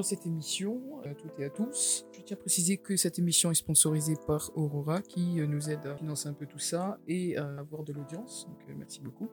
[0.00, 2.06] dans cette émission à toutes et à tous.
[2.12, 5.86] Je tiens à préciser que cette émission est sponsorisée par Aurora qui euh, nous aide
[5.86, 8.46] à financer un peu tout ça et à avoir de l'audience.
[8.48, 9.28] Donc euh, merci beaucoup.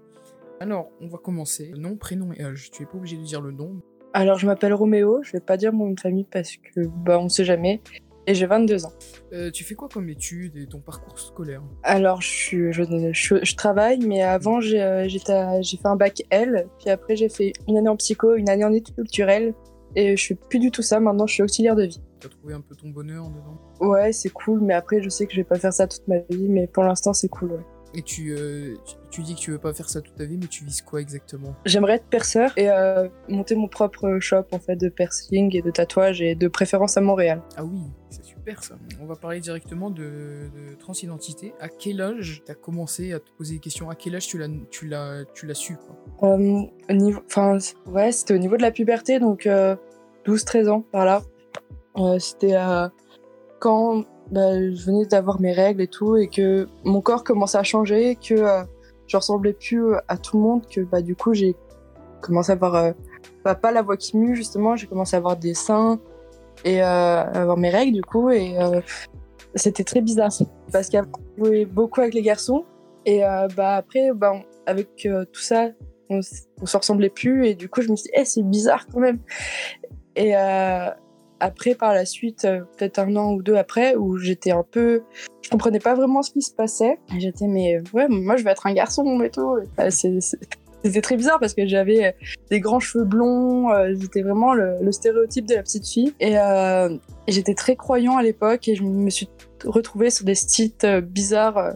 [0.60, 1.72] Alors, on va commencer.
[1.78, 2.70] Nom, prénom et âge.
[2.72, 3.80] Tu es pas obligé de dire le nom.
[4.14, 7.18] Alors, je m'appelle Roméo, je vais pas dire mon nom de famille parce que, bah,
[7.18, 7.80] on sait jamais.
[8.26, 8.92] Et j'ai 22 ans.
[9.32, 11.64] Euh, tu fais quoi comme études et ton parcours scolaire?
[11.84, 16.68] Alors, je, suis- je, je- je travaille, mais avant, euh, j'ai fait un bac L,
[16.80, 19.54] puis après, j'ai fait une année en psycho, une année en études culturelles,
[19.98, 21.00] et je suis plus du tout ça.
[21.00, 22.02] Maintenant, je suis auxiliaire de vie.
[22.20, 23.60] Tu as trouvé un peu ton bonheur dedans?
[23.80, 26.20] Ouais, c'est cool, mais après, je sais que je vais pas faire ça toute ma
[26.30, 27.66] vie, mais pour l'instant, c'est cool, ouais.
[27.96, 28.76] Et tu, euh,
[29.10, 31.00] tu, dis que tu veux pas faire ça toute ta vie, mais tu vises quoi
[31.00, 31.56] exactement?
[31.66, 35.72] J'aimerais être perceur et euh, monter mon propre shop, en fait, de piercing et de
[35.72, 37.42] tatouage, et de préférence à Montréal.
[37.56, 38.76] Ah oui, c'est super ça.
[39.02, 41.54] On va parler directement de, de transidentité.
[41.60, 43.90] À quel âge tu as commencé à te poser des questions?
[43.90, 46.30] À quel âge tu l'as, tu l'as, tu l'as su quoi?
[46.30, 47.22] Euh, au niveau,
[47.88, 49.76] ouais, c'était au niveau de la puberté, donc euh,
[50.28, 51.22] 12-13 ans, par là.
[51.98, 52.88] Euh, c'était euh,
[53.60, 57.64] quand bah, je venais d'avoir mes règles et tout, et que mon corps commençait à
[57.64, 58.64] changer, que euh,
[59.08, 61.56] je ressemblais plus à tout le monde, que bah, du coup, j'ai
[62.22, 62.94] commencé à avoir,
[63.44, 66.00] bah, pas la voix qui mue, justement, j'ai commencé à avoir des seins
[66.66, 68.56] et avoir mes règles, du coup, et
[69.56, 70.32] c'était très bizarre.
[70.72, 72.66] Parce qu'avant, je jouais beaucoup avec les garçons,
[73.06, 73.22] et
[73.56, 74.34] bah, après, bah,
[74.66, 75.70] avec tout ça,
[76.10, 79.00] on se ressemblait plus et du coup je me suis dit Eh, c'est bizarre quand
[79.00, 79.20] même
[80.18, 80.90] et euh,
[81.40, 85.04] après par la suite euh, peut-être un an ou deux après où j'étais un peu
[85.42, 86.98] je comprenais pas vraiment ce qui se passait.
[87.18, 89.58] J'étais mais ouais moi je vais être un garçon et tout.
[89.90, 90.38] C'est-
[90.84, 92.12] c'était très bizarre parce que j'avais euh,
[92.50, 96.14] des grands cheveux blonds j'étais vraiment le, stéréotype de la petite fille.
[96.20, 96.36] Et,
[97.28, 99.30] j'étais très croyant à l'époque et je me suis
[99.66, 101.76] retrouvée sur des sites bizarres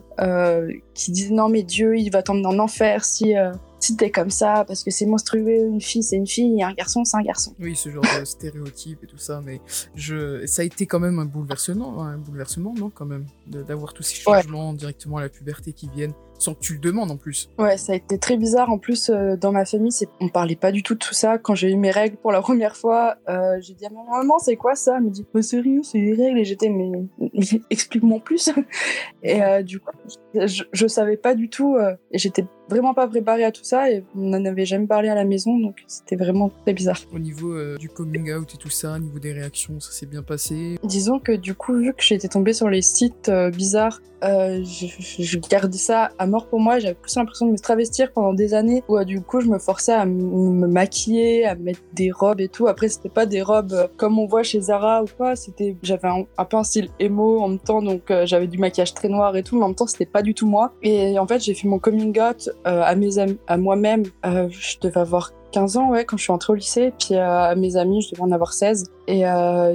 [0.93, 3.35] qui disaient non mais Dieu il va t'emmener en enfer si
[3.81, 6.73] si t'es comme ça parce que c'est monstrueux une fille c'est une fille et un
[6.73, 9.59] garçon c'est un garçon Oui, ce genre de stéréotype et tout ça, mais
[9.95, 14.03] je, ça a été quand même un bouleversement, un bouleversement, non, quand même, d'avoir tous
[14.03, 14.41] ces Ouais.
[14.41, 17.49] changements directement à la puberté qui viennent, sans que tu le demandes en plus.
[17.57, 18.69] ouais ça a été très bizarre.
[18.69, 21.37] En plus euh, dans ma famille c'est on parlait pas du tout de tout ça.
[21.37, 24.39] Quand j'ai eu mes règles pour la première fois euh, j'ai dit à ma maman
[24.39, 24.95] c'est quoi ça?
[24.97, 26.39] Elle me dit mais sérieux c'est les règles.
[26.39, 28.49] Et j'étais mais, mais explique-moi plus.
[29.23, 29.91] Et euh, du coup
[30.33, 31.77] je, je savais pas du tout
[32.11, 33.91] et j'étais vraiment pas préparée à tout ça.
[33.91, 36.99] Et on n'en avait jamais parlé à la maison donc c'était vraiment très bizarre.
[37.13, 40.05] Au niveau euh, du coming out et tout ça, au niveau des réactions, ça s'est
[40.05, 40.77] bien passé?
[40.83, 44.85] Disons que du coup, vu que j'étais tombée sur les sites euh, bizarres, euh, je,
[44.99, 46.79] je- je gardais ça à mort pour moi.
[46.79, 49.59] J'avais plus l'impression de me travestir pendant des années où euh, du coup, je me
[49.59, 52.67] forçais à me maquiller, à mettre des robes et tout.
[52.67, 55.35] Après, c'était pas des robes euh, comme on voit chez Zara ou quoi.
[55.35, 58.93] C'était, j'avais un, peu un style emo en même temps, donc euh, j'avais du maquillage
[58.93, 60.73] très noir et tout, mais en même temps, c'était pas du tout moi.
[60.81, 64.03] Et en fait, j'ai fait mon coming out à mes à moi-même.
[64.23, 66.93] Je devais avoir 15 ans, ouais, quand je suis entrée au lycée.
[66.97, 68.85] Puis à mes amis, je devais en avoir 16.
[69.07, 69.23] Et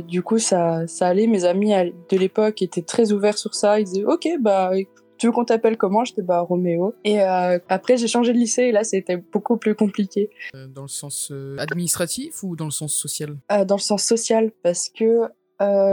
[0.09, 1.27] du coup, ça, ça allait.
[1.27, 3.79] Mes amis de l'époque étaient très ouverts sur ça.
[3.79, 4.71] Ils disaient, OK, bah,
[5.19, 6.05] tu veux qu'on t'appelle comment?
[6.05, 6.95] J'étais, bah, Roméo.
[7.05, 10.31] Et euh, après, j'ai changé de lycée et là, c'était beaucoup plus compliqué.
[10.55, 13.37] Euh, dans le sens euh, administratif ou dans le sens social?
[13.49, 15.23] Dans le sens social, parce que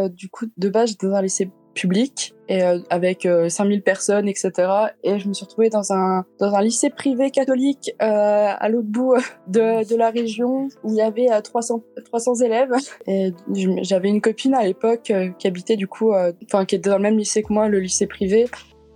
[0.10, 4.52] du coup, de base, j'étais dans un lycée public et avec euh, 5000 personnes, etc.
[5.04, 9.16] Et je me suis retrouvée dans un, dans un lycée privé catholique à l'autre bout
[9.48, 12.74] de, de la région où il y avait euh, 300, 300 élèves.
[13.08, 13.34] Et
[13.82, 16.14] j'avais une copine à l'époque qui habitait du coup,
[16.46, 18.46] enfin qui était dans le même lycée que moi, le lycée privé.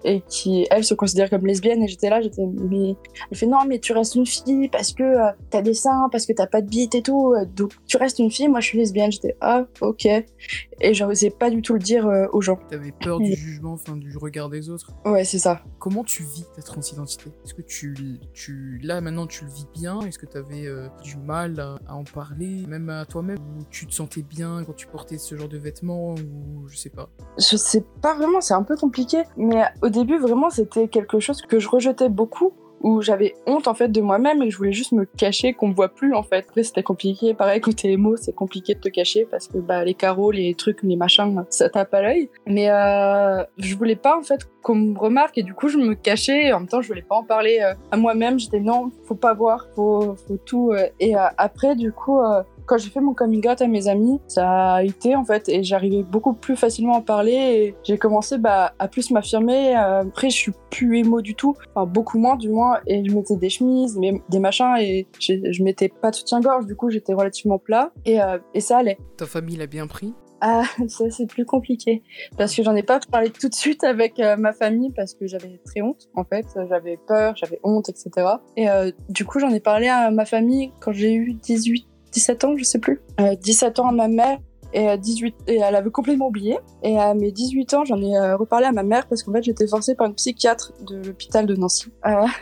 [0.03, 1.81] Et qui, elle, se considère comme lesbienne.
[1.83, 2.95] Et j'étais là, j'étais, mais
[3.31, 6.25] elle fait non, mais tu restes une fille parce que euh, t'as des seins, parce
[6.25, 7.33] que t'as pas de bite et tout.
[7.33, 9.11] euh, Donc tu restes une fille, moi je suis lesbienne.
[9.11, 10.05] J'étais ah, ok.
[10.05, 12.59] Et j'osais pas du tout le dire euh, aux gens.
[12.69, 14.91] T'avais peur du jugement, enfin du regard des autres?
[15.05, 15.61] Ouais, c'est ça.
[15.79, 17.31] Comment tu vis ta transidentité?
[17.43, 19.99] Est-ce que tu, tu, là maintenant tu le vis bien?
[20.01, 20.67] Est-ce que tu avais
[21.03, 23.39] du mal à, à en parler, même à toi-même?
[23.39, 26.89] Ou tu te sentais bien quand tu portais ce genre de vêtements Ou je sais
[26.91, 27.09] pas?
[27.39, 29.23] Je sais pas vraiment, c'est un peu compliqué.
[29.35, 32.53] Mais au début, vraiment, c'était quelque chose que je rejetais beaucoup.
[32.81, 35.73] Où j'avais honte en fait de moi-même et je voulais juste me cacher, qu'on me
[35.73, 36.45] voit plus en fait.
[36.47, 39.95] Après c'était compliqué, pareil t'es émo, c'est compliqué de te cacher parce que bah les
[39.95, 42.29] carreaux, les trucs, les machins, ça tape à l'œil.
[42.45, 45.95] Mais euh, je voulais pas en fait qu'on me remarque et du coup je me
[45.95, 48.37] cachais et en même temps je voulais pas en parler euh, à moi-même.
[48.37, 50.69] J'étais non, faut pas voir, faut, faut tout.
[50.71, 50.85] euh.
[50.99, 52.19] Et après du coup
[52.67, 55.63] quand j'ai fait mon coming out à mes amis, ça a été en fait, et
[55.63, 59.75] j'arrivais beaucoup plus facilement à en parler, et j'ai commencé bah, à plus m'affirmer.
[59.75, 63.15] Euh, Après, je suis plus émo du tout, enfin beaucoup moins du moins, et je
[63.15, 67.13] mettais des chemises, mais- des machins, et je mettais pas de soutien-gorge, du coup j'étais
[67.13, 68.97] relativement plat, et, euh, et ça allait.
[69.17, 70.13] Ta famille l'a bien pris?
[70.41, 72.03] Ah, ça c'est plus compliqué,
[72.37, 75.25] parce que j'en ai pas parlé tout de suite avec euh, ma famille, parce que
[75.25, 78.11] j'avais très honte, en fait, j'avais peur, j'avais honte, etc.
[78.55, 81.87] Et euh, du coup j'en ai parlé à ma famille quand j'ai eu 18
[82.17, 82.99] 17 ans, je sais plus.
[83.19, 84.39] 17 ans à ma mère
[84.73, 86.57] et à 18 et elle avait complètement oublié.
[86.83, 89.67] Et à mes 18 ans, j'en ai reparlé à ma mère parce qu'en fait, j'étais
[89.67, 91.91] forcée par une psychiatre de l'hôpital de Nancy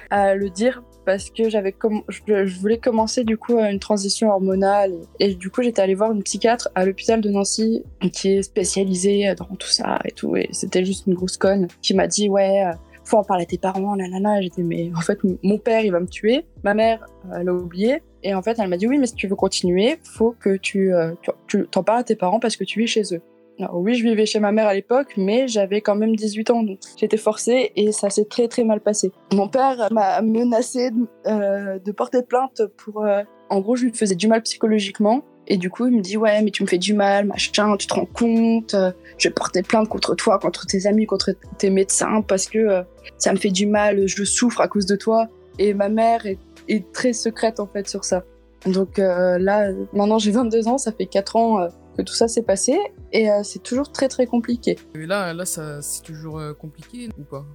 [0.10, 4.94] à le dire parce que j'avais comme je, voulais commencer du coup une transition hormonale.
[5.20, 9.36] Et, du coup j'étais allée voir une psychiatre à l'hôpital de Nancy qui est spécialisée
[9.36, 10.36] dans tout ça et tout.
[10.36, 12.64] Et c'était juste une grosse conne qui m'a dit ouais
[13.04, 15.82] faut en parler à tes parents là là là j'étais mais en fait mon père
[15.82, 16.46] il va me tuer.
[16.64, 17.06] Ma mère
[17.36, 19.98] elle a oublié et en fait elle m'a dit oui mais si tu veux continuer
[20.04, 21.14] faut que tu euh,
[21.72, 23.22] t'en parles à tes parents parce que tu vis chez eux
[23.72, 26.80] oui, je vivais chez ma mère à l'époque, mais j'avais quand même 18 ans, donc
[26.98, 29.12] j'étais forcée et ça s'est très très mal passé.
[29.34, 33.06] Mon père m'a menacé de, euh, de, porter plainte pour...
[33.06, 35.24] Euh, en gros, je lui faisais du mal psychologiquement.
[35.48, 37.86] Et du coup, il me dit ouais, mais tu me fais du mal, machin, tu
[37.86, 41.70] te rends compte, euh, je vais porter plainte contre toi, contre tes amis, contre tes
[41.70, 42.84] médecins, parce que
[43.20, 45.28] ça me fait du mal, je souffre à cause de toi.
[45.60, 46.26] Et ma mère
[46.68, 48.24] est, très secrète en fait sur ça.
[48.66, 52.78] Donc là, maintenant j'ai 22 ans, ça fait 4 ans que tout ça s'est passé
[53.12, 54.78] et euh, c'est toujours très très compliqué.
[54.94, 57.46] Et là, là ça, c'est toujours euh, compliqué ou pas?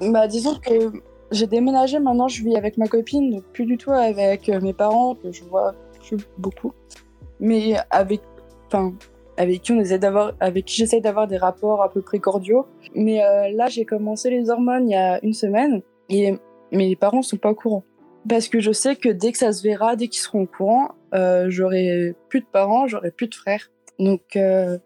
[0.00, 0.92] Bah disons que
[1.30, 4.72] j'ai déménagé, maintenant je vis avec ma copine, donc plus du tout avec euh, mes
[4.72, 5.74] parents que je vois
[6.06, 6.72] plus beaucoup,
[7.38, 8.20] mais avec,
[8.66, 8.92] enfin,
[9.36, 12.66] avec qui on essaie d'avoir, avec qui j'essaie d'avoir des rapports à peu près cordiaux.
[12.94, 13.20] Mais
[13.52, 16.34] là, j'ai commencé les hormones il y a une semaine et
[16.72, 17.84] mes parents sont pas au courant
[18.28, 20.88] parce que je sais que dès que ça se verra, dès qu'ils seront au courant,
[21.48, 23.70] j'aurai plus de parents, j'aurai plus de frères.
[23.98, 24.78] Donc, euh,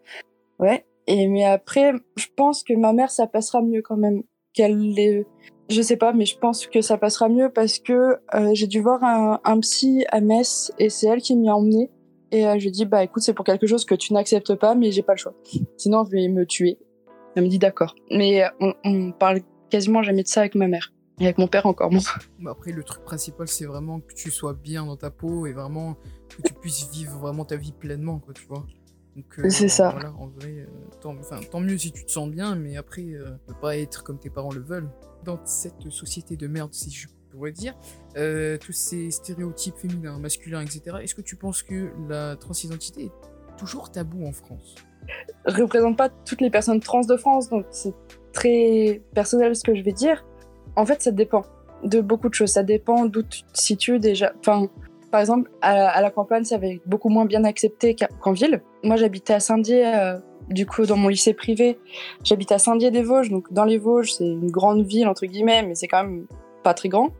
[0.59, 0.85] ouais.
[1.07, 4.23] Et mais après, je pense que ma mère, ça passera mieux quand même.
[4.53, 5.25] Qu'elle est...
[5.69, 8.81] Je sais pas, mais je pense que ça passera mieux parce que euh, j'ai dû
[8.81, 11.89] voir un, un, psy à Metz et c'est elle qui m'y a emmené.
[12.31, 14.55] Et euh, je lui ai dit, bah écoute, c'est pour quelque chose que tu n'acceptes
[14.55, 15.33] pas, mais j'ai pas le choix.
[15.77, 16.77] Sinon, je vais me tuer.
[17.35, 17.95] Elle me dit d'accord.
[18.11, 20.93] Mais on, on parle quasiment jamais de ça avec ma mère.
[21.19, 22.01] Et avec mon père encore moins.
[22.47, 25.95] Après, le truc principal, c'est vraiment que tu sois bien dans ta peau et vraiment
[26.29, 28.65] que tu puisses vivre vraiment ta vie pleinement, quoi, tu vois.
[29.17, 29.91] Euh, c'est ça.
[29.91, 30.67] Voilà, en vrai, euh,
[31.01, 31.15] tant,
[31.51, 34.29] tant, mieux si tu te sens bien, mais après, euh, ne pas être comme tes
[34.29, 34.89] parents le veulent.
[35.23, 37.75] Dans cette société de merde, si je pourrais dire,
[38.15, 43.89] tous ces stéréotypes féminins, masculins, etc., est-ce que tu penses que la transidentité est toujours
[43.89, 44.75] tabou en France?
[45.47, 47.93] Je représente pas toutes les personnes trans de France, donc c'est
[48.33, 50.25] très personnel ce que je vais dire.
[50.75, 51.43] En fait, ça dépend
[51.83, 52.51] de beaucoup de choses.
[52.51, 54.33] Ça dépend d'où tu te situes déjà.
[54.39, 54.67] Enfin,
[55.11, 58.63] par exemple, à, la campagne, ça avait beaucoup moins bien accepté qu'en ville.
[58.83, 60.17] Moi, j'habitais à Saint-Dié, euh,
[60.49, 61.77] du coup, dans mon lycée privé.
[62.23, 65.87] J'habitais à Saint-Dié-des-Vosges, donc dans les Vosges, c'est une grande ville, entre guillemets, mais c'est
[65.87, 66.25] quand même
[66.63, 67.11] pas très grand.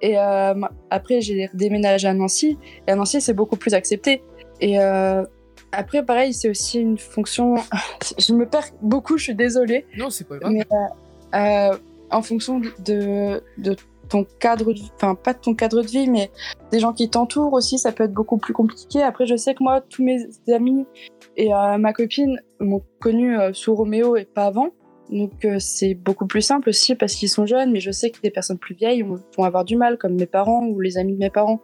[0.00, 0.54] Et euh,
[0.90, 2.58] après, j'ai déménagé à Nancy.
[2.88, 4.24] Et à Nancy, c'est beaucoup plus accepté.
[4.60, 5.22] Et euh,
[5.70, 7.54] après, pareil, c'est aussi une fonction.
[8.18, 9.86] je me perds beaucoup, je suis désolée.
[9.96, 10.52] Non, c'est pas grave.
[10.52, 10.66] Mais
[12.12, 13.76] en fonction de, de
[14.08, 16.30] ton cadre, enfin pas de ton cadre de vie, mais
[16.70, 19.02] des gens qui t'entourent aussi, ça peut être beaucoup plus compliqué.
[19.02, 20.84] Après, je sais que moi, tous mes amis
[21.36, 24.68] et euh, ma copine m'ont connu euh, sous Roméo et pas avant.
[25.10, 28.20] Donc euh, c'est beaucoup plus simple aussi parce qu'ils sont jeunes, mais je sais que
[28.20, 31.18] des personnes plus vieilles vont avoir du mal, comme mes parents ou les amis de
[31.18, 31.60] mes parents,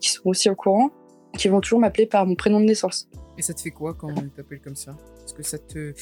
[0.00, 0.90] qui sont aussi au courant,
[1.36, 3.08] qui vont toujours m'appeler par mon prénom de naissance.
[3.36, 4.92] Et ça te fait quoi quand on t'appelle comme ça?
[5.24, 5.92] Est-ce que ça te.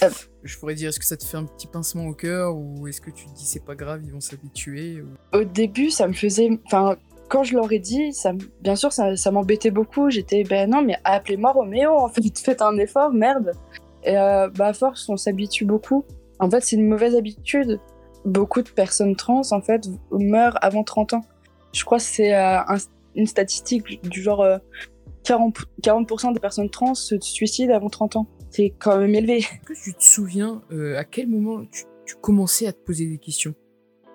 [0.42, 3.00] Je pourrais dire, est-ce que ça te fait un petit pincement au cœur ou est-ce
[3.00, 5.02] que tu te dis c'est pas grave, ils vont s'habituer
[5.32, 6.50] Au début, ça me faisait.
[6.66, 6.96] Enfin,
[7.32, 10.10] quand je leur ai dit, ça, bien sûr, ça, ça m'embêtait beaucoup.
[10.10, 13.52] J'étais, ben non, mais appelez-moi Roméo, en fait, faites un effort, merde.
[14.04, 16.04] Et euh, bah, à force, on s'habitue beaucoup.
[16.40, 17.80] En fait, c'est une mauvaise habitude.
[18.26, 21.24] Beaucoup de personnes trans, en fait, meurent avant 30 ans.
[21.72, 22.58] Je crois que c'est euh,
[23.14, 24.42] une statistique du genre.
[24.42, 24.58] Euh,
[25.24, 25.52] 40%,
[25.82, 28.26] 40 des personnes trans se suicident avant 30 ans.
[28.50, 29.38] C'est quand même élevé.
[29.38, 33.06] Est-ce que tu te souviens euh, à quel moment tu, tu, commençais à te poser
[33.06, 33.54] des questions?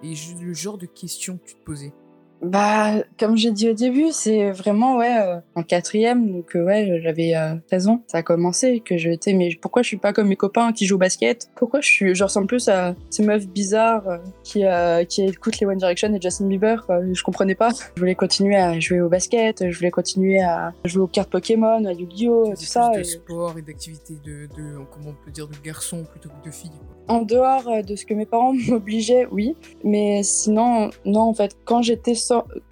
[0.03, 1.93] Et le genre de questions que tu te posais?
[2.41, 6.99] Bah, comme j'ai dit au début, c'est vraiment ouais euh, en quatrième, donc euh, ouais
[7.03, 10.13] j'avais euh, 13 ans, ça a commencé que je étais mais pourquoi je suis pas
[10.13, 11.49] comme mes copains qui jouent au basket?
[11.55, 14.63] Pourquoi je suis je ressemble plus à ces meufs bizarres euh, qui
[15.09, 16.99] qui écoutent les One Direction et Justin Bieber quoi.
[17.11, 17.69] Je comprenais pas.
[17.95, 21.83] Je voulais continuer à jouer au basket, je voulais continuer à jouer aux cartes Pokémon,
[21.85, 22.91] à Yu-Gi-Oh, tout ça.
[22.95, 26.53] De sport et d'activités de, de comment on peut dire de garçons plutôt que de
[26.53, 26.71] filles.
[27.07, 31.81] En dehors de ce que mes parents m'obligeaient, oui, mais sinon non en fait quand
[31.81, 32.15] j'étais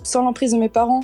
[0.03, 1.01] sans, l'emprise de mes parents.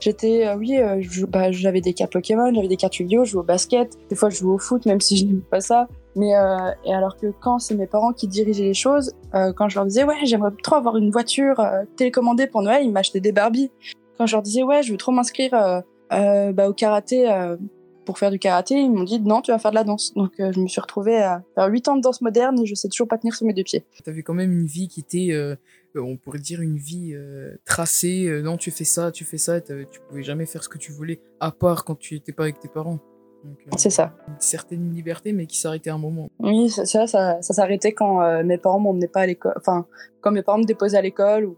[0.00, 3.40] J'étais, euh, oui, euh, bah, j'avais des cartes Pokémon, j'avais des cartes Yu-Gi-Oh, je jouais
[3.40, 5.86] au basket, des fois je jouais au foot, même si je n'aime pas ça.
[6.16, 9.76] Mais euh, et alors que quand c'est mes parents qui dirigeaient les choses, quand je
[9.76, 11.64] leur disais ouais j'aimerais trop avoir une voiture
[11.96, 13.70] télécommandée pour Noël, ils m'achetaient des Barbie.
[14.18, 15.52] Quand je leur disais ouais je veux trop m'inscrire
[16.10, 17.28] bah, au karaté
[18.12, 20.12] pour faire du karaté, ils m'ont dit non, tu vas faire de la danse.
[20.12, 22.88] Donc je me suis retrouvée à faire 8 ans de danse moderne et je sais
[22.88, 23.86] toujours pas tenir sur mes deux pieds.
[24.04, 25.34] Tu avais quand même une vie qui était,
[25.96, 27.14] on pourrait dire, une vie
[27.64, 28.42] tracée.
[28.44, 31.20] non, tu fais ça, tu fais ça, tu pouvais jamais faire ce que tu voulais,
[31.40, 32.98] à part quand tu étais pas avec tes parents.
[33.78, 34.14] c'est ça.
[34.28, 36.28] Une certaine liberté, mais qui s'arrêtait à un moment.
[36.38, 39.54] Oui, ça, ça, ça, s'arrêtait quand mes parents m'emmenaient pas à l'école.
[39.56, 39.86] Enfin,
[40.20, 41.56] quand mes parents me déposaient à l'école ou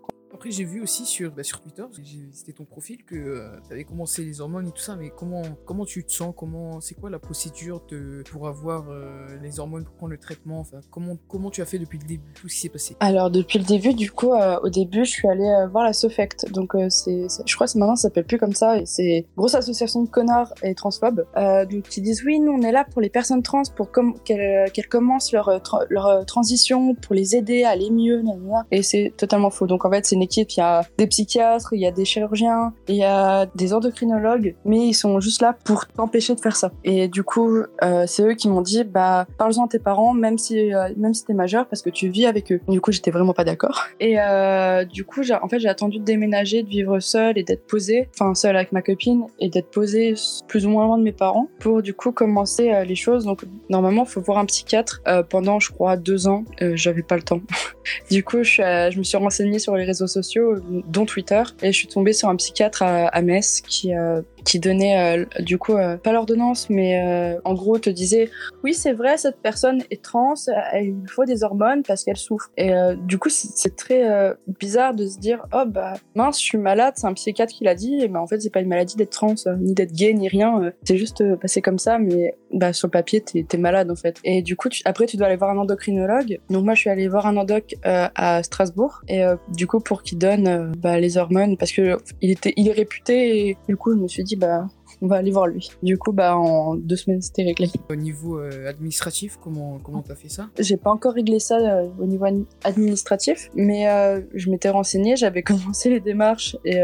[0.51, 1.85] j'ai vu aussi sur, bah, sur Twitter,
[2.33, 5.43] c'était ton profil, que euh, tu avais commencé les hormones et tout ça, mais comment,
[5.65, 6.35] comment tu te sens?
[6.37, 7.83] Comment, C'est quoi la procédure
[8.31, 10.61] pour avoir euh, les hormones, pour prendre le traitement?
[10.61, 12.33] Enfin, comment, comment tu as fait depuis le début?
[12.35, 15.11] Tout ce qui s'est passé Alors, depuis le début, du coup, euh, au début, je
[15.11, 16.51] suis allée voir la Sofect.
[16.53, 18.85] Donc, c'est, je crois que maintenant, ça s'appelle plus comme ça.
[18.85, 21.25] C'est une grosse association de connards et transphobes.
[21.71, 23.91] donc, qui disent oui, nous, on est là pour les personnes trans, pour
[24.25, 25.61] qu'elles, qu'elles commencent leur,
[25.91, 28.23] leur transition, pour les aider à aller mieux.
[28.71, 29.67] Et c'est totalement faux.
[29.67, 32.73] Donc, en fait, c'est équipe, il y a des psychiatres, il y a des chirurgiens,
[32.89, 36.73] il y a des endocrinologues, mais ils sont juste là pour t'empêcher de faire ça.
[36.85, 40.39] Et du coup, euh, c'est eux qui m'ont dit, bah, parle-en à tes parents, même
[40.39, 42.61] si, euh, même si t'es majeur, parce que tu vis avec eux.
[42.69, 43.87] Du coup, j'étais vraiment pas d'accord.
[44.01, 47.67] Et euh, du coup, en fait, j'ai attendu de déménager, de vivre seule et d'être
[47.67, 50.15] posée, enfin, seule avec ma copine, et d'être posée
[50.49, 53.25] plus ou moins loin de mes parents pour, du coup, commencer les choses.
[53.25, 56.45] Donc, normalement, il faut voir un psychiatre pendant, je crois, deux ans.
[56.61, 57.41] J'avais pas le temps.
[58.11, 60.57] du coup, je, je me suis renseignée sur les réseaux sociaux,
[60.89, 65.19] dont Twitter, et je suis tombée sur un psychiatre à, Metz qui, euh, qui donnait
[65.19, 68.31] euh, du coup euh, pas l'ordonnance mais euh, en gros te disait
[68.63, 70.35] oui c'est vrai cette personne est trans
[70.75, 72.51] il faut des hormones parce qu'elle souffre.
[72.57, 76.95] Et du coup c'est très bizarre de se dire oh bah mince je suis malade
[76.97, 79.11] c'est un psychiatre qui l'a dit et bah en fait c'est pas une maladie d'être
[79.11, 82.93] trans ni d'être gay ni rien c'est juste passé comme ça mais bah sur le
[82.93, 84.21] papier t'es es malade en fait.
[84.25, 86.41] Et du coup après tu dois aller voir un endocrinologue.
[86.51, 90.19] Donc moi je suis allée voir un endoc à Strasbourg et du coup pour qu'il
[90.19, 94.01] donne bah, les hormones parce que il était il est réputé et du coup je
[94.01, 94.67] me suis dit bah,
[95.03, 95.71] on va aller voir lui.
[95.83, 97.69] Du coup, bah, en deux semaines, c'était réglé.
[97.91, 100.49] Au niveau euh, administratif, comment comment t'as fait ça?
[100.59, 102.27] J'ai pas encore réglé ça euh, au niveau
[102.65, 106.81] administratif, mais euh, je m'étais renseignée, j'avais commencé les démarches et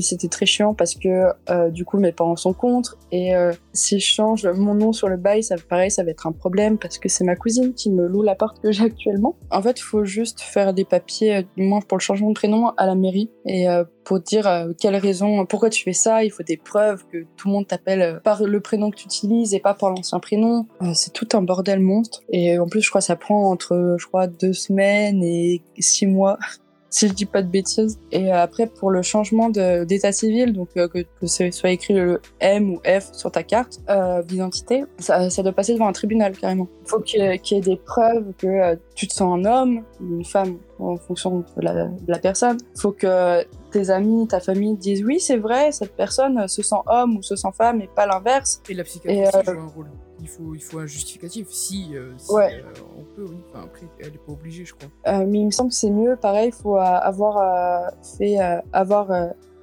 [0.00, 1.32] c'était très chiant parce que
[1.70, 3.32] du coup, mes parents sont contre et
[3.72, 6.78] si je change mon nom sur le bail, ça pareil, ça va être un problème
[6.78, 9.36] parce que c'est ma cousine qui me loue l'appart que j'ai actuellement.
[9.50, 12.68] En fait, il faut juste faire des papiers, du moins pour le changement de prénom,
[12.76, 13.66] à la mairie et
[14.04, 16.24] pour dire euh, quelle raison, pourquoi tu fais ça.
[16.24, 19.06] Il faut des preuves que tout le monde t'appelle euh, par le prénom que tu
[19.06, 20.66] utilises et pas par l'ancien prénom.
[20.82, 22.22] Euh, c'est tout un bordel monstre.
[22.30, 26.06] Et en plus, je crois que ça prend entre, je crois, deux semaines et six
[26.06, 26.38] mois
[26.90, 27.98] si je dis pas de bêtises.
[28.12, 32.80] Et après, pour le changement d'état civil, donc que, ce soit écrit le M ou
[32.84, 33.80] F sur ta carte
[34.28, 36.68] d'identité, ça, doit passer devant un tribunal carrément.
[36.84, 40.24] Il faut qu'il y, ait des preuves que tu te sens un homme ou une
[40.24, 42.58] femme en fonction de la, de la personne.
[42.76, 46.76] Il faut que tes amis, ta famille disent oui, c'est vrai, cette personne se sent
[46.86, 48.62] homme ou se sent femme et pas l'inverse.
[48.68, 49.90] Et la psychiatrie euh, joue un rôle.
[50.20, 51.48] Il faut, il faut un justificatif.
[51.50, 52.62] Si, euh, ouais.
[52.62, 53.36] Euh, on peut, oui.
[53.50, 54.88] Enfin, après, elle n'est pas obligée, je crois.
[55.26, 56.16] mais il me semble que c'est mieux.
[56.16, 58.38] Pareil, il faut avoir fait.
[58.72, 59.10] avoir.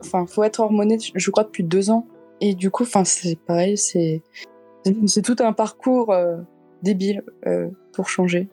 [0.02, 2.06] Enfin, faut être hormoné, je crois, depuis deux ans.
[2.42, 4.22] Et du coup, c'est pareil, c'est.
[5.06, 6.14] C'est tout un parcours
[6.84, 7.24] débile
[7.94, 8.50] pour changer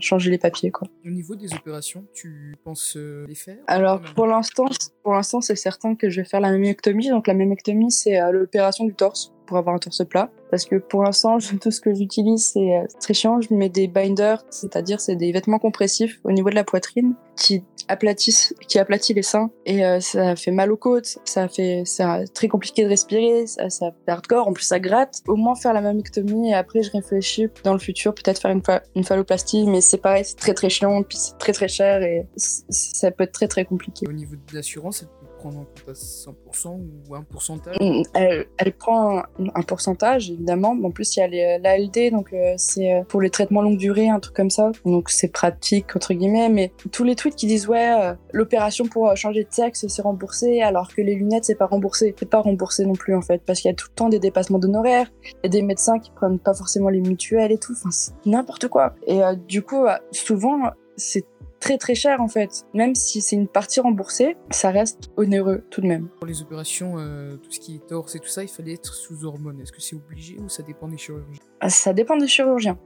[0.00, 0.88] changer les papiers quoi.
[1.04, 4.66] Au niveau des opérations, tu penses euh, les faire Alors pour l'instant,
[5.02, 7.08] pour l'instant c'est certain que je vais faire la mémectomie.
[7.08, 10.30] Donc la mémectomie c'est euh, l'opération du torse pour avoir un torse plat.
[10.50, 13.40] Parce que pour l'instant, tout ce que j'utilise, c'est euh, très chiant.
[13.40, 17.64] Je mets des binders, c'est-à-dire c'est des vêtements compressifs au niveau de la poitrine qui
[17.88, 19.50] aplatissent, qui aplatit les seins.
[19.66, 23.70] Et euh, ça fait mal aux côtes, ça fait, c'est très compliqué de respirer, ça,
[23.70, 25.22] ça fait hardcore, en plus ça gratte.
[25.26, 28.62] Au moins faire la mammectomie et après je réfléchis dans le futur peut-être faire une,
[28.94, 32.26] une phalloplastie, mais c'est pareil, c'est très très chiant, puis c'est très très cher et
[32.36, 34.06] ça peut être très très compliqué.
[34.08, 35.06] Au niveau de l'assurance,
[35.48, 40.76] en compte à 100% ou un pourcentage mm, elle, prend un, pourcentage, évidemment.
[40.82, 44.08] En plus, il y a l'ALD, donc euh, c'est euh, pour les traitements longue durée,
[44.08, 44.70] un truc comme ça.
[44.84, 46.48] Donc c'est pratique, entre guillemets.
[46.48, 50.62] Mais tous les tweets qui disent, ouais, euh, l'opération pour changer de sexe, c'est remboursé,
[50.62, 52.14] alors que les lunettes, c'est pas remboursé.
[52.18, 54.18] C'est pas remboursé non plus, en fait, parce qu'il y a tout le temps des
[54.18, 55.10] dépassements d'honoraires.
[55.24, 57.72] Il y a des médecins qui prennent pas forcément les mutuelles et tout.
[57.72, 58.94] Enfin, c'est n'importe quoi.
[59.06, 61.24] Et du coup, souvent, c'est
[61.62, 62.66] très très cher en fait.
[62.74, 66.08] Même si c'est une partie remboursée, ça reste onéreux tout de même.
[66.18, 68.92] Pour les opérations, euh, tout ce qui est torse et tout ça, il fallait être
[68.92, 69.60] sous hormones.
[69.60, 72.78] Est-ce que c'est obligé ou ça dépend des chirurgiens ah, Ça dépend des chirurgiens.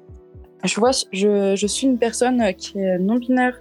[0.62, 3.61] Je vois, je, je suis une personne qui est non-binaire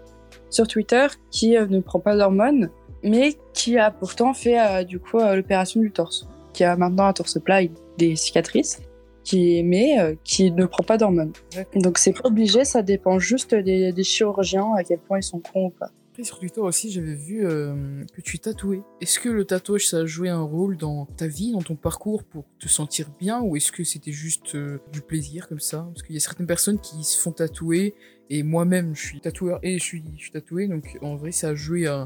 [0.50, 2.70] sur Twitter, qui euh, ne prend pas d'hormones,
[3.04, 7.14] mais qui a pourtant fait euh, du coup l'opération du torse, qui a maintenant un
[7.14, 8.82] torse plat et des cicatrices
[9.26, 11.34] qui mais euh, qui ne prend pas d'hormones.
[11.76, 15.66] Donc c'est pas obligé, ça dépend juste des, chirurgiens à quel point ils sont cons
[15.66, 15.92] ou pas.
[16.12, 18.82] Après, sur Twitter aussi, j'avais vu euh, que tu tatouais.
[19.02, 22.24] Est-ce que le tatouage, ça a joué un rôle dans ta vie, dans ton parcours
[22.24, 25.90] pour te sentir bien ou est-ce que c'était juste euh, du plaisir comme ça?
[25.92, 27.96] Parce qu'il y a certaines personnes qui se font tatouer
[28.30, 31.50] et moi-même, je suis tatoueur et je suis, je suis tatoué, donc en vrai, ça
[31.50, 32.06] a joué un, euh,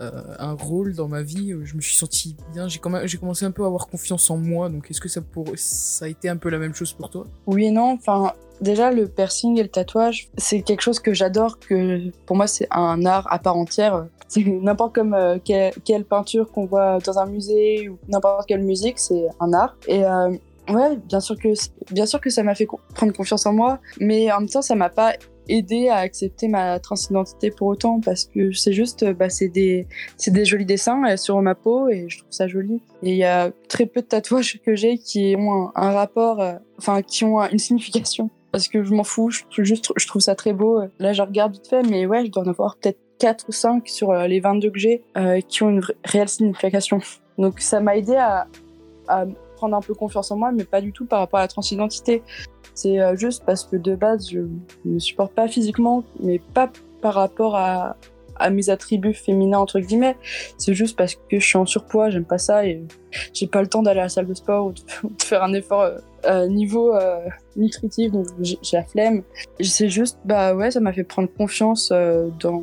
[0.00, 1.54] un rôle dans ma vie.
[1.64, 2.68] Je me suis senti bien.
[2.68, 2.78] J'ai
[3.18, 4.68] commencé un peu à avoir confiance en moi.
[4.68, 7.26] Donc, est-ce que ça, pour, ça a été un peu la même chose pour toi?
[7.46, 7.92] Oui et non.
[7.92, 11.58] Enfin, déjà, le piercing et le tatouage, c'est quelque chose que j'adore.
[11.58, 14.06] Que pour moi, c'est un art à part entière.
[14.28, 19.26] C'est n'importe euh, quelle, peinture qu'on voit dans un musée ou n'importe quelle musique, c'est
[19.40, 19.76] un art.
[19.86, 20.30] Et euh,
[20.68, 21.48] ouais, bien sûr que
[21.92, 24.74] bien sûr que ça m'a fait prendre confiance en moi, mais en même temps, ça
[24.74, 25.14] m'a pas
[25.50, 30.30] aider à accepter ma transidentité pour autant parce que c'est juste bah, c'est des c'est
[30.30, 32.80] des jolis dessins sur ma peau et je trouve ça joli.
[33.02, 36.54] Et il y a très peu de tatouages que j'ai qui ont un, rapport euh,
[36.78, 38.30] enfin qui ont une signification.
[38.52, 40.80] Parce que je m'en fous je juste je trouve ça très beau.
[40.98, 43.88] Là je regarde vite fait mais ouais je dois en avoir peut-être 4 ou 5
[43.88, 47.00] sur euh, les 22 que j'ai euh, qui ont une réelle signification.
[47.38, 48.46] Donc ça m'a aidé à
[49.56, 52.22] prendre un peu confiance en moi mais pas du tout par rapport à la transidentité
[52.74, 56.70] c'est euh, juste parce que de base, je ne me supporte pas physiquement, mais pas
[57.00, 57.96] par rapport à,
[58.50, 60.16] mes attributs féminins, entre guillemets.
[60.56, 62.82] C'est juste parce que je suis en surpoids, j'aime pas ça et
[63.34, 64.80] j'ai pas le temps d'aller à la salle de sport ou de,
[65.22, 66.94] faire un effort euh, euh, niveau
[67.56, 69.22] nutritif, donc j'ai la flemme.
[69.60, 72.62] C'est juste, bah ouais, ça m'a fait prendre confiance dans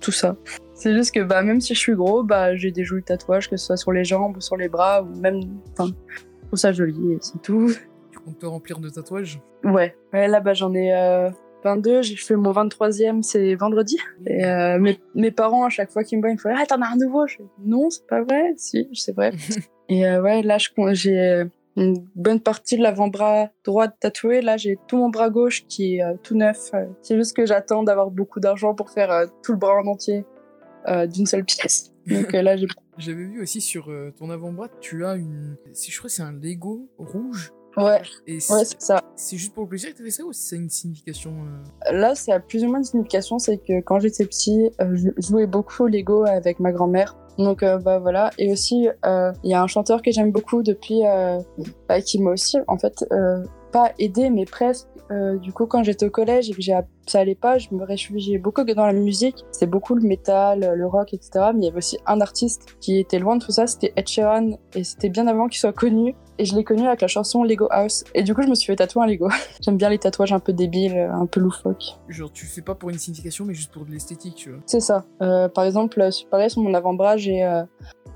[0.00, 0.36] tout ça.
[0.74, 3.56] C'est juste que bah, même si je suis gros, bah, j'ai des jolis tatouages, que
[3.56, 5.40] ce soit sur les jambes ou sur les bras, ou même.
[5.72, 5.90] Enfin,
[6.46, 7.72] trouve ça joli c'est tout
[8.26, 9.96] comptes te remplir de tatouages Ouais.
[10.12, 10.92] Ouais, là, bas j'en ai
[11.64, 11.90] 22.
[11.90, 13.98] Euh, j'ai fait mon 23e, c'est vendredi.
[14.26, 16.66] Et euh, mes, mes, parents, à chaque fois qu'ils me voient, ils me font Ah,
[16.66, 18.52] t'en as un nouveau je Non, c'est pas vrai.
[18.56, 19.32] Si, c'est vrai.
[19.88, 20.58] et euh, ouais, là,
[20.92, 21.44] j'ai
[21.76, 24.40] une bonne partie de l'avant-bras droit tatoué.
[24.40, 26.70] Là, j'ai tout mon bras gauche qui est tout neuf.
[27.02, 30.24] C'est juste que j'attends d'avoir beaucoup d'argent pour faire tout le bras en entier
[30.88, 31.92] d'une seule pièce.
[32.06, 32.66] Donc là, j'ai.
[32.98, 35.58] J'avais vu aussi sur ton avant-bras, tu as une.
[35.74, 39.00] Si je crois, c'est un Lego rouge Ouais, c'est ça.
[39.16, 41.92] C'est juste pour le plaisir que tu fait ça ou c'est une signification euh?
[41.92, 43.38] Là, ça a plus ou moins une signification.
[43.38, 47.16] C'est que quand j'étais petit, euh, je jouais beaucoup au Lego avec ma grand-mère.
[47.38, 48.30] Donc euh, bah voilà.
[48.38, 51.02] Et aussi, il y a un chanteur que j'aime beaucoup depuis,
[51.88, 53.04] bah, qui m'a aussi, en fait,
[53.72, 54.88] pas aidé, mais presque.
[55.10, 56.62] Du coup, quand j'étais au collège et que
[57.06, 59.44] ça allait pas, je me réfugiais beaucoup dans la musique.
[59.52, 61.50] C'était beaucoup le métal, le rock, etc.
[61.54, 64.08] Mais il y avait aussi un artiste qui était loin de tout ça, c'était Ed
[64.08, 64.58] Sheeran.
[64.74, 66.14] Et c'était bien avant qu'il soit connu.
[66.38, 68.04] Et je l'ai connu avec la chanson Lego House.
[68.14, 69.28] Et du coup, je me suis fait tatouer un Lego.
[69.60, 71.98] J'aime bien les tatouages un peu débiles, un peu loufoques.
[72.08, 74.60] Genre, tu fais pas pour une signification, mais juste pour de l'esthétique, tu vois.
[74.66, 75.04] C'est ça.
[75.22, 77.62] Euh, par exemple, pareil, sur mon avant-bras, j'ai euh,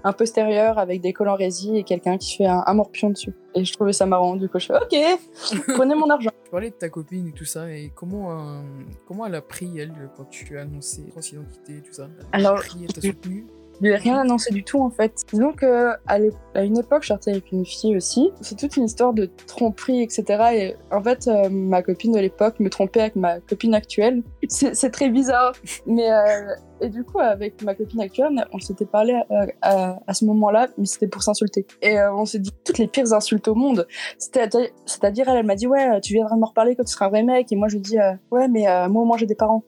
[0.05, 3.33] un postérieur avec des collants résine et quelqu'un qui fait un, morpion dessus.
[3.55, 4.37] Et je trouvais ça marrant.
[4.37, 6.31] Du coup, je fais OK, prenez mon argent.
[6.45, 7.71] Tu parlais de ta copine et tout ça.
[7.71, 8.63] Et comment, euh,
[9.07, 12.09] comment elle a pris, elle, quand tu as annoncé transidentité et tout ça?
[12.33, 13.47] Alors, elle t'a soutenu?
[13.81, 15.15] Lui ai rien annoncé du tout en fait.
[15.57, 18.31] Que à, une époque, je sortais avec une fille aussi.
[18.41, 20.25] C'est toute une histoire de tromperie, etc.
[20.53, 24.23] Et en fait, euh, ma copine de l'époque me trompait avec ma copine actuelle.
[24.49, 25.53] C'est très bizarre.
[25.87, 30.15] Mais euh, et du coup, avec ma copine actuelle, on s'était parlé euh, à, à,
[30.15, 31.67] ce moment-là, mais c'était pour s'insulter.
[31.83, 33.87] Et on s'est dit toutes les pires insultes au monde.
[34.19, 37.23] C'est-à-dire, elle, elle m'a dit ouais, tu viendras me reparler quand tu seras un vrai
[37.23, 37.53] mec.
[37.53, 37.99] Et moi, je lui dis
[38.31, 39.63] ouais, mais moi, moi, j'ai des parents.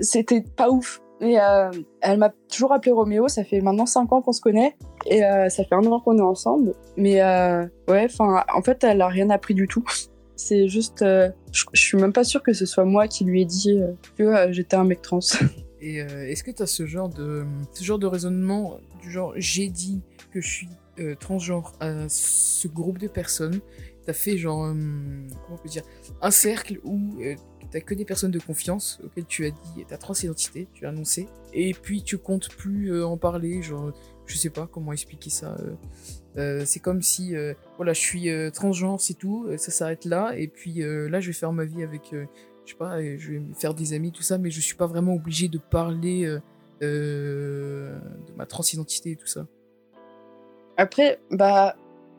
[0.00, 1.00] C'était pas ouf.
[1.20, 4.76] Et euh, elle m'a toujours appelé Roméo, ça fait maintenant 5 ans qu'on se connaît,
[5.06, 6.74] et euh, ça fait un an qu'on est ensemble.
[6.96, 9.84] Mais euh, ouais, en fait, elle a rien appris du tout.
[10.36, 13.80] C'est juste, je, suis même pas sûre que ce soit moi qui lui ai dit
[14.16, 15.18] que j'étais un mec trans.
[15.80, 19.68] Et est-ce que tu as ce genre de, ce genre de raisonnement, du genre j'ai
[19.68, 20.00] dit
[20.32, 20.68] que je suis
[21.18, 23.58] transgenre à ce groupe de personnes
[24.06, 25.82] T'as fait genre, comment on peut dire,
[26.22, 27.16] un cercle où
[27.70, 31.28] t'as que des personnes de confiance auxquelles tu as dit ta transidentité, tu as annoncé,
[31.52, 33.92] et puis tu comptes plus euh, en parler, genre,
[34.26, 35.56] je sais pas comment expliquer ça.
[35.58, 35.74] Euh,
[36.36, 37.34] euh, c'est comme si,
[37.76, 41.52] voilà, je suis transgenre, c'est tout, ça s'arrête là, et puis là, je vais faire
[41.52, 44.50] ma vie avec, je sais pas, je vais me faire des amis, tout ça, mais
[44.50, 46.38] je suis pas vraiment obligé de parler
[46.80, 47.98] de
[48.36, 49.46] ma transidentité et tout ça.
[50.76, 51.74] Après, bah,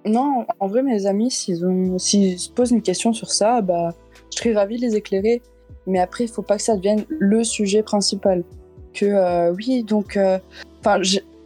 [0.05, 3.93] non, en vrai, mes amis, s'ils se posent une question sur ça, bah,
[4.31, 5.41] je serais ravie de les éclairer.
[5.87, 8.43] Mais après, il faut pas que ça devienne le sujet principal.
[8.93, 10.39] Que euh, oui, donc, euh,
[10.79, 11.01] enfin,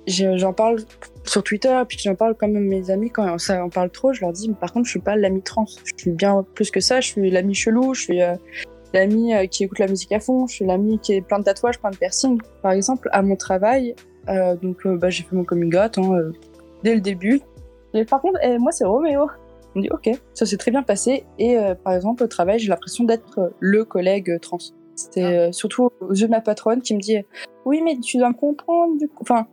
[0.08, 0.80] j'en parle
[1.26, 4.14] sur Twitter, puis j'en parle quand même mes amis quand ça en parle trop.
[4.14, 5.66] Je leur dis, par contre, je suis pas l'ami trans.
[5.66, 7.02] Je suis bien plus que ça.
[7.02, 7.94] Je suis l'ami chelou.
[7.94, 8.36] Je suis euh,
[8.94, 10.46] l'ami qui écoute la musique à fond.
[10.46, 12.40] Je suis l'ami qui est plein de tatouages, plein de piercings.
[12.62, 13.96] Par exemple, à mon travail,
[14.62, 16.32] donc, bah, j'ai fait mon coming out hein,
[16.84, 17.42] dès le début.
[17.94, 19.28] Mais par contre, eh, moi, c'est Roméo.
[19.76, 21.26] On dit ok, ça s'est très bien passé.
[21.40, 24.60] Et euh, par exemple, au travail, j'ai l'impression d'être le collègue trans.
[24.96, 27.18] C'était euh, surtout aux yeux de ma patronne qui me dit
[27.66, 29.22] oui mais tu dois me comprendre du coup.
[29.22, 29.48] Enfin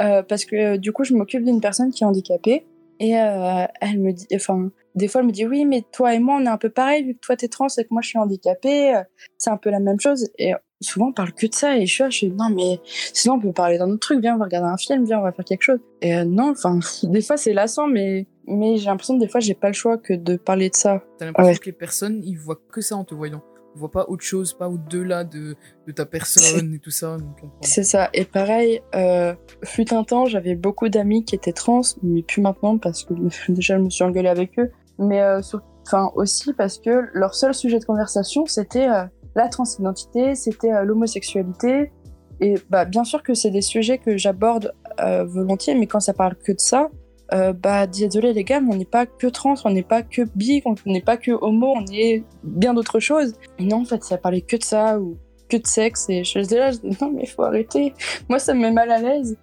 [0.00, 2.66] euh, parce que euh, du coup je m'occupe d'une personne qui est handicapée
[2.98, 6.18] et euh, elle me dit enfin des fois elle me dit oui mais toi et
[6.18, 8.08] moi on est un peu pareil vu que toi t'es trans et que moi je
[8.08, 9.02] suis handicapée euh,
[9.38, 11.92] c'est un peu la même chose et souvent on parle que de ça et je
[11.92, 14.38] suis là je suis non mais sinon on peut parler d'un autre truc viens on
[14.38, 17.22] va regarder un film viens on va faire quelque chose et euh, non enfin des
[17.22, 20.12] fois c'est lassant mais mais j'ai l'impression que des fois j'ai pas le choix que
[20.12, 21.58] de parler de ça T'as l'impression Ouais.
[21.58, 23.42] que les personnes, ils voient que ça en te voyant.
[23.74, 27.16] Ils voient pas autre chose, pas au-delà de, de ta personne et tout ça.
[27.62, 28.08] C'est ça.
[28.14, 29.34] Et pareil, euh,
[29.64, 33.14] fut un temps, j'avais beaucoup d'amis qui étaient trans, mais plus maintenant parce que
[33.52, 34.70] déjà je me suis engueulée avec eux.
[35.00, 35.40] Mais euh,
[35.84, 39.04] enfin aussi parce que leur seul sujet de conversation c'était euh,
[39.36, 41.92] la transidentité, c'était euh, l'homosexualité.
[42.40, 46.12] Et bah bien sûr que c'est des sujets que j'aborde euh, volontiers, mais quand ça
[46.12, 46.90] parle que de ça,
[47.32, 50.22] euh, bah désolé les gars, mais on n'est pas que trans, on n'est pas que
[50.34, 53.34] bi, on n'est pas que homo, on est bien d'autres choses.
[53.58, 55.16] Et non en fait, ça parlait que de ça ou
[55.48, 57.94] que de sexe et je disais là, dis, non mais faut arrêter.
[58.28, 59.36] Moi ça me met mal à l'aise.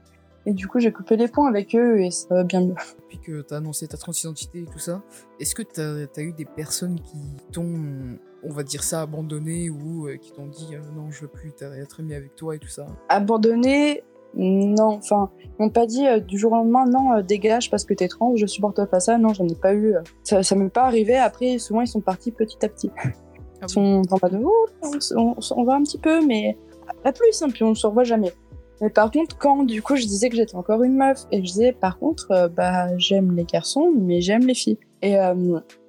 [0.46, 2.76] Et du coup j'ai coupé les ponts avec eux et ça va bien mieux.
[3.02, 5.02] Depuis que t'as annoncé ta transidentité et tout ça,
[5.40, 7.18] est-ce que t'as as eu des personnes qui
[7.52, 11.28] t'ont, on va dire ça, abandonné ou euh, qui t'ont dit euh, non, je veux
[11.28, 14.04] plus t'as- être ami avec toi et tout ça Abandonné,
[14.36, 17.86] non, enfin, ils m'ont pas dit euh, du jour au lendemain, non, euh, dégage parce
[17.86, 19.96] que t'es trans, je supporte pas ça, non, j'en ai pas eu.
[19.96, 20.02] euh.
[20.24, 22.90] Ça, ça m'est pas arrivé, après, souvent ils sont partis petit à petit.
[22.98, 23.10] Ah
[23.64, 26.58] Ils sont en mode, oh, on, on on va un petit peu, mais
[27.04, 28.34] pas plus, hein, puis on se revoit jamais.
[28.82, 31.44] Mais par contre, quand du coup je disais que j'étais encore une meuf, et je
[31.44, 34.80] disais par contre, bah j'aime les garçons, mais j'aime les filles.
[35.02, 35.16] Et,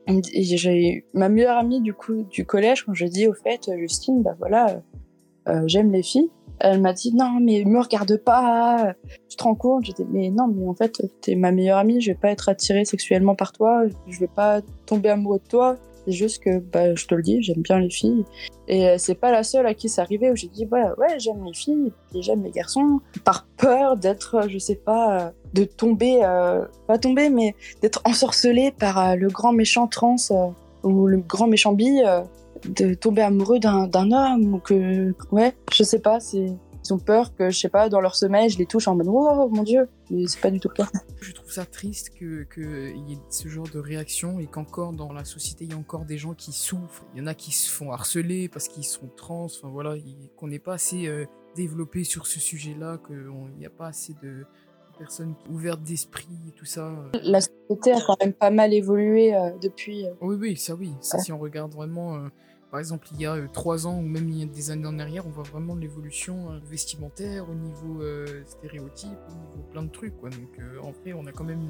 [0.06, 4.22] j'ai ma meilleure amie du coup du collège, quand je dis au fait, euh, Justine,
[4.22, 6.30] bah voilà, euh, euh, j'aime les filles.
[6.60, 8.94] Elle m'a dit non mais me regarde pas,
[9.28, 9.84] tu te rends compte?
[9.84, 12.84] J'étais mais non mais en fait t'es ma meilleure amie, je vais pas être attirée
[12.84, 15.76] sexuellement par toi, je vais pas tomber amoureux de toi.
[16.06, 18.24] C'est juste que bah je te le dis, j'aime bien les filles.
[18.68, 21.44] Et c'est pas la seule à qui c'est arrivé où j'ai dit ouais ouais j'aime
[21.44, 26.64] les filles et j'aime les garçons par peur d'être je sais pas de tomber euh,
[26.86, 30.48] pas tomber mais d'être ensorcelée par euh, le grand méchant trans euh,
[30.82, 32.00] ou le grand méchant bi
[32.64, 36.52] de tomber amoureux d'un homme ou que ouais je sais pas c'est
[36.86, 39.06] ils ont peur que je sais pas dans leur sommeil je les touche en mode
[39.08, 42.42] oh mon dieu mais c'est pas du tout le cas Je trouve ça triste que
[42.52, 45.78] qu'il y ait ce genre de réaction et qu'encore dans la société, il y a
[45.78, 47.06] encore des gens qui souffrent.
[47.14, 49.44] Il y en a qui se font harceler parce qu'ils sont trans.
[49.44, 51.08] Enfin voilà, il- qu'on n'est pas assez
[51.56, 54.44] développé sur ce sujet-là, qu'il n'y a pas assez de
[54.96, 56.86] personnes ouvertes d'esprit et tout ça.
[56.88, 57.18] euh.
[57.22, 60.10] la société a quand même pas mal évolué euh, depuis euh.
[60.20, 60.92] Oui, oui, ça oui.
[61.00, 61.22] Ça, Ouais.
[61.24, 62.28] si on regarde vraiment, euh,
[62.70, 64.98] par exemple, il y a trois ans ou même il y a des années en
[64.98, 68.02] arrière, on voit vraiment l'évolution vestimentaire au niveau
[68.44, 70.16] stéréotype, au niveau plein de trucs.
[70.18, 70.30] Quoi.
[70.30, 71.60] Donc, en vrai, on a quand même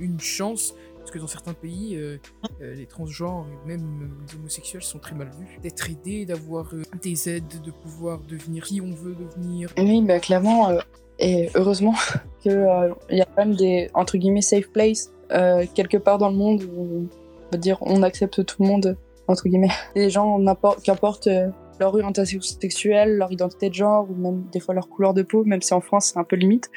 [0.00, 2.16] une, une chance, parce que dans certains pays, euh,
[2.62, 5.58] euh, les transgenres et même euh, les homosexuels sont très mal vus.
[5.62, 9.70] D'être aidés, d'avoir des aides, de pouvoir devenir qui on veut devenir.
[9.76, 10.70] oui bah clairement
[11.18, 11.94] et heureusement
[12.44, 16.30] que euh, y a quand même des entre guillemets safe place euh, quelque part dans
[16.30, 17.08] le monde où
[17.46, 18.96] on va dire on accepte tout le monde
[19.28, 19.72] entre guillemets.
[19.96, 20.38] Les gens
[20.84, 21.48] qu'importe euh,
[21.80, 25.44] leur orientation sexuelle leur identité de genre ou même des fois leur couleur de peau
[25.44, 26.70] même si en France c'est un peu limite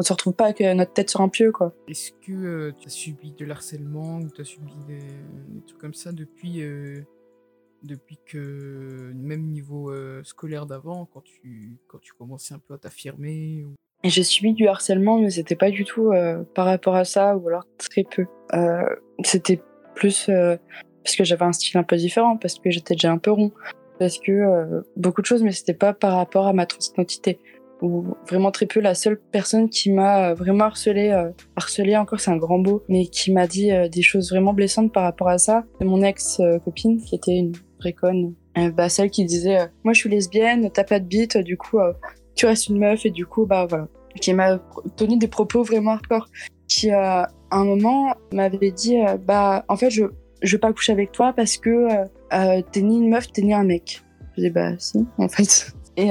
[0.00, 1.74] on se retrouve pas avec euh, notre tête sur un pieu quoi.
[1.86, 4.98] Est-ce que tu as subi de l'harcèlement ou tu as subi des,
[5.66, 7.02] trucs comme ça depuis, euh,
[7.82, 12.78] depuis que, même niveau euh, scolaire d'avant, quand tu, quand tu commençais un peu à
[12.78, 13.66] t'affirmer
[14.02, 17.46] j'ai subi du harcèlement, mais c'était pas du tout euh, par rapport à ça, ou
[17.48, 18.24] alors très peu.
[18.54, 18.82] Euh,
[19.22, 19.60] c'était
[19.94, 20.30] plus
[21.04, 23.52] parce que j'avais un style un peu différent, parce que j'étais déjà un peu rond,
[23.98, 27.38] parce que beaucoup de choses, mais c'était pas par rapport à ma transidentité.
[27.82, 28.80] Ou vraiment très peu.
[28.80, 31.10] La seule personne qui m'a vraiment harcelé,
[31.56, 35.02] harcelé encore, c'est un grand mot, mais qui m'a dit des choses vraiment blessantes par
[35.02, 38.34] rapport à ça, c'est mon ex-copine, qui était une vraie conne.
[38.58, 41.56] Euh, bah, celle qui disait euh, Moi je suis lesbienne, t'as pas de bite, du
[41.56, 41.92] coup euh,
[42.34, 43.88] tu restes une meuf, et du coup, bah voilà
[44.20, 44.58] qui m'a
[44.96, 46.26] tenu des propos vraiment hardcore,
[46.66, 50.02] qui à un moment m'avait dit bah en fait je
[50.42, 51.86] je veux pas coucher avec toi parce que
[52.72, 54.02] t'es ni une meuf t'es ni un mec.
[54.36, 56.10] Je dis bah si en fait et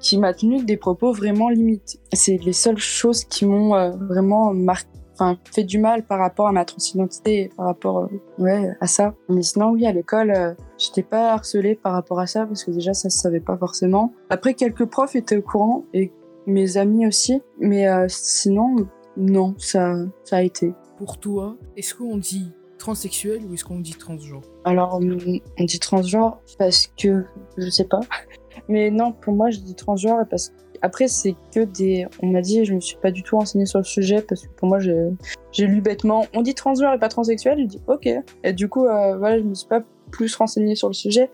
[0.00, 1.98] qui m'a tenu des propos vraiment limites.
[2.12, 6.52] C'est les seules choses qui m'ont vraiment marqué enfin fait du mal par rapport à
[6.52, 11.02] ma transidentité par rapport euh, ouais à ça mais sinon oui à l'école euh, j'étais
[11.02, 14.54] pas harcelée par rapport à ça parce que déjà ça se savait pas forcément après
[14.54, 16.10] quelques profs étaient au courant et
[16.46, 17.40] mes amis aussi.
[17.58, 18.76] Mais euh, sinon,
[19.16, 20.72] non, ça, ça a été.
[20.98, 24.42] Pour toi, est-ce qu'on dit transsexuel ou est-ce qu'on dit transgenre?
[24.64, 25.18] Alors, on
[25.58, 27.24] on dit transgenre parce que,
[27.56, 28.00] je sais pas.
[28.68, 32.06] Mais non, pour moi, je dis transgenre parce que après, c'est que des.
[32.22, 34.52] On m'a dit, je me suis pas du tout renseignée sur le sujet parce que
[34.56, 36.24] pour moi, j'ai lu bêtement.
[36.34, 37.58] On dit transgenre et pas transsexuel.
[37.60, 38.08] Je dis ok.
[38.44, 41.30] Et du coup, euh, voilà, je me suis pas plus renseignée sur le sujet.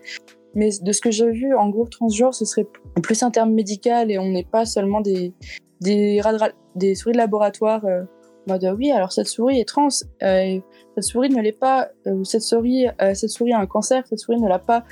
[0.53, 2.67] Mais de ce que j'ai vu, en gros, transgenre, ce serait
[3.01, 5.33] plus un terme médical et on n'est pas seulement des,
[5.81, 6.21] des,
[6.75, 7.85] des souris de laboratoire.
[7.85, 8.03] Euh,
[8.47, 9.89] en mode, oui, alors cette souris est trans,
[10.23, 10.59] euh,
[10.95, 14.39] cette souris ne l'est pas, euh, cette, souris, cette souris a un cancer, cette souris
[14.39, 14.85] ne l'a pas.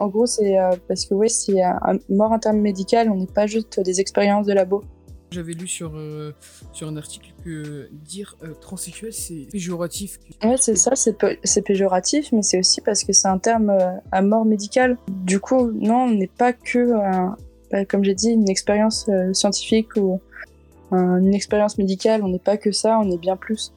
[0.00, 0.56] En gros, c'est
[0.88, 4.46] parce que, oui, c'est un, mort un terme médical, on n'est pas juste des expériences
[4.46, 4.82] de labo.
[5.30, 6.32] J'avais lu sur, euh,
[6.72, 10.18] sur un article que dire euh, transsexuel, c'est péjoratif.
[10.42, 14.22] Ouais, c'est ça, c'est péjoratif, mais c'est aussi parce que c'est un terme euh, à
[14.22, 14.98] mort médicale.
[15.08, 16.92] Du coup, non, on n'est pas que,
[17.70, 20.20] bah, comme j'ai dit, une expérience scientifique ou
[20.92, 23.72] une expérience médicale, on n'est pas que ça, on est bien plus.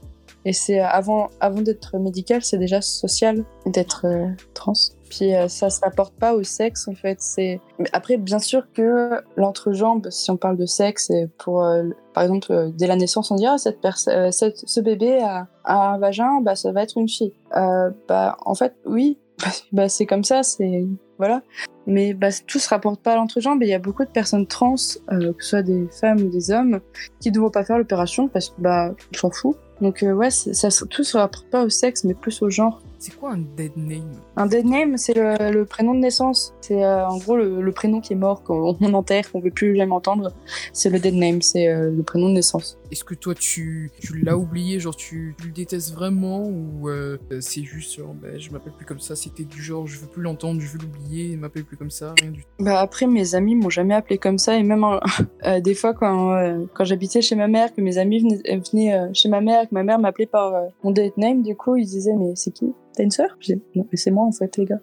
[0.46, 4.06] Et c'est avant, avant d'être médical, c'est déjà social d'être
[4.54, 4.74] trans.
[5.14, 7.22] Puis euh, ça se rapporte pas au sexe en fait.
[7.22, 11.84] C'est après bien sûr que l'entrejambe, si on parle de sexe, et pour euh,
[12.16, 16.00] par exemple euh, dès la naissance on dit ah cette personne, ce bébé a, un
[16.00, 17.34] vagin, bah ça va être une fille.
[17.52, 19.20] bah en fait oui,
[19.72, 20.88] bah c'est comme ça, c'est
[21.20, 21.44] voilà.
[21.86, 23.62] Mais bah, tout se rapporte pas à l'entrejambe.
[23.62, 24.76] Il y a beaucoup de personnes trans,
[25.10, 26.80] que ce soit des femmes ou des hommes,
[27.20, 29.60] qui ne vont pas faire l'opération parce que bah s'en foutent.
[29.82, 32.82] Donc ouais, ça, tout se rapporte pas au sexe, mais plus au genre.
[33.00, 34.14] C'est quoi un dead name?
[34.38, 36.54] Un dead name, c'est le, prénom de naissance.
[36.62, 39.92] C'est euh, en gros le, prénom qui est mort, qu'on enterre, qu'on veut plus jamais
[39.92, 40.32] entendre.
[40.72, 42.78] C'est le dead name, c'est euh, le prénom de naissance.
[42.94, 43.90] Est-ce que toi tu,
[44.22, 46.44] l'as oublié, genre tu, le détestes vraiment?
[46.48, 50.00] Ou euh, c'est juste genre bah, je m'appelle plus comme ça, c'était du genre je
[50.00, 52.48] veux plus l'entendre, je veux l'oublier, m'appelle plus comme ça, rien du tout.
[52.60, 54.86] Bah après mes amis m'ont jamais appelé comme ça et même
[55.64, 59.68] des fois quand, quand j'habitais chez ma mère, que mes amis venaient, chez ma mère,
[59.68, 60.54] que ma mère m'appelait par
[60.84, 62.76] mon dead name, du coup ils disaient mais c'est qui?
[62.96, 63.36] T'as une sœur?
[63.42, 64.80] Dis, non, mais c'est moi en fait, les gars.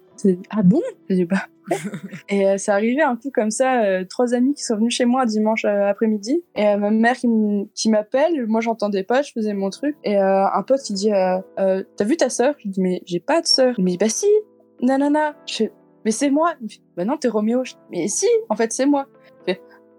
[0.49, 0.81] ah bon?
[1.29, 1.47] Bah.
[2.29, 5.05] Et euh, ça arrivait un coup comme ça, euh, trois amis qui sont venus chez
[5.05, 9.69] moi dimanche euh, après-midi, et ma mère qui m'appelle, moi j'entendais pas, je faisais mon
[9.69, 12.55] truc, et un pote qui dit, t'as vu ta sœur?
[12.59, 13.75] Je dis, mais j'ai pas de sœur.
[13.77, 14.27] Il me dit, bah si,
[14.81, 15.35] nanana.
[15.45, 15.65] Je
[16.03, 16.53] mais c'est moi.
[16.59, 17.63] Il me dit, bah non, t'es Roméo.
[17.63, 19.07] Je mais si, en fait, c'est moi.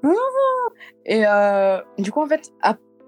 [0.04, 1.82] Ah.
[1.96, 2.52] et du coup, en fait,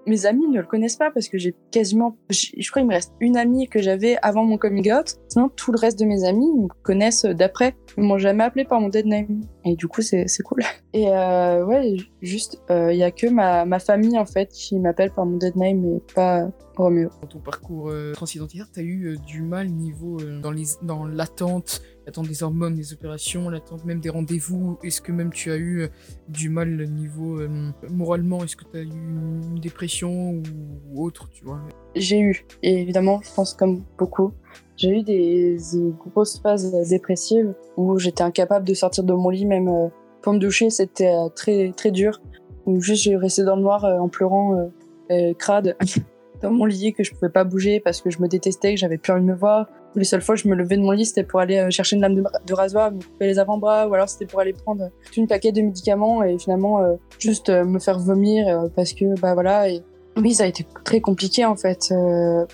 [0.07, 3.13] mes amis ne le connaissent pas parce que j'ai quasiment, je, crois qu'il me reste
[3.19, 5.15] une amie que j'avais avant mon coming out.
[5.29, 7.75] Sinon, tout le reste de mes amis me connaissent d'après.
[7.97, 9.41] Ils m'ont jamais appelé par mon dead name.
[9.63, 10.61] Et du coup, c'est cool.
[10.93, 14.79] Et euh, ouais, juste, il euh, y a que ma, ma, famille en fait qui
[14.79, 17.09] m'appelle par mon dead name et pas Roméo.
[17.21, 21.05] Dans ton parcours euh, transidentitaire, tu as eu euh, du mal niveau dans dans
[22.05, 24.77] l'attente des hormones, des opérations, l'attente même des rendez-vous.
[24.83, 25.87] Est-ce que même tu as eu euh,
[26.29, 28.43] du mal niveau euh, moralement?
[28.43, 30.41] Est-ce que tu as eu une dépression
[30.91, 31.61] ou autre, tu vois?
[31.95, 34.33] J'ai eu, et évidemment, je pense comme beaucoup,
[34.77, 35.57] j'ai eu des,
[36.13, 39.87] grosses phases dépressives où j'étais incapable de sortir de mon lit, même euh,
[40.21, 42.21] pour me doucher, c'était très très dur.
[42.65, 44.71] Ou juste j'ai resté dans le noir en pleurant
[45.37, 45.77] crade
[46.41, 48.97] dans mon lit que je pouvais pas bouger parce que je me détestais, que j'avais
[48.97, 51.23] plus envie de me voir les seules fois je me levais de mon lit, c'était
[51.23, 54.25] pour aller euh, chercher une lame de, rasoir, me couper les avant-bras, ou alors c'était
[54.25, 58.69] pour aller prendre une paquet de médicaments et finalement euh, juste euh, me faire vomir
[58.75, 59.67] parce que bah voilà.
[60.17, 61.93] Oui, ça a été très compliqué en fait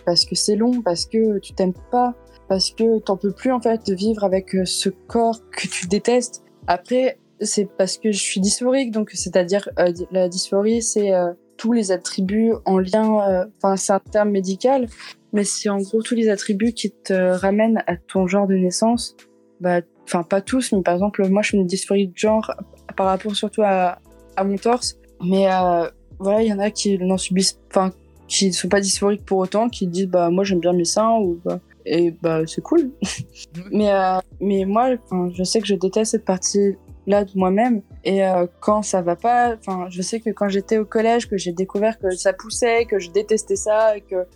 [0.05, 2.15] parce que c'est long, parce que tu t'aimes pas,
[2.47, 6.43] parce que t'en peux plus en fait de vivre avec ce corps que tu détestes.
[6.65, 9.69] Après, c'est parce que je suis dysphorique, donc c'est-à-dire
[10.11, 11.11] la dysphorie, c'est
[11.61, 14.87] tous les attributs en lien, enfin c'est un terme médical,
[15.31, 19.15] mais c'est en gros tous les attributs qui te ramènent à ton genre de naissance.
[19.59, 22.51] Bah, enfin pas tous, mais par exemple moi je suis une dysphorie de genre
[22.97, 23.99] par rapport surtout à,
[24.35, 24.97] à mon torse.
[25.23, 27.91] Mais euh, voilà, il y en a qui n'en subissent, enfin
[28.27, 31.19] qui ne sont pas dysphoriques pour autant, qui disent bah moi j'aime bien mes seins
[31.19, 32.89] ou bah, et bah c'est cool.
[33.71, 34.95] mais euh, mais moi,
[35.33, 36.75] je sais que je déteste cette partie
[37.07, 40.77] là de moi-même et euh, quand ça va pas enfin je sais que quand j'étais
[40.77, 44.27] au collège que j'ai découvert que ça poussait que je détestais ça et que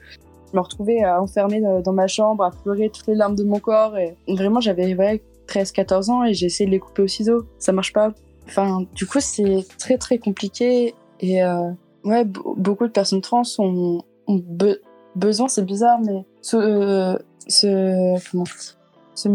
[0.52, 3.60] je me retrouvais euh, enfermée dans ma chambre à pleurer toutes les larmes de mon
[3.60, 3.98] corps.
[3.98, 4.96] Et vraiment, j'avais
[5.48, 7.46] 13-14 ans et j'ai essayé de les couper au ciseau.
[7.60, 8.14] Ça marche pas.
[8.48, 10.96] Enfin, du coup, c'est très très compliqué.
[11.20, 11.72] Et euh,
[12.04, 14.02] ouais, beaucoup de personnes trans ont,
[15.16, 18.46] besoin, c'est bizarre, mais se, se, comment,
[19.14, 19.30] se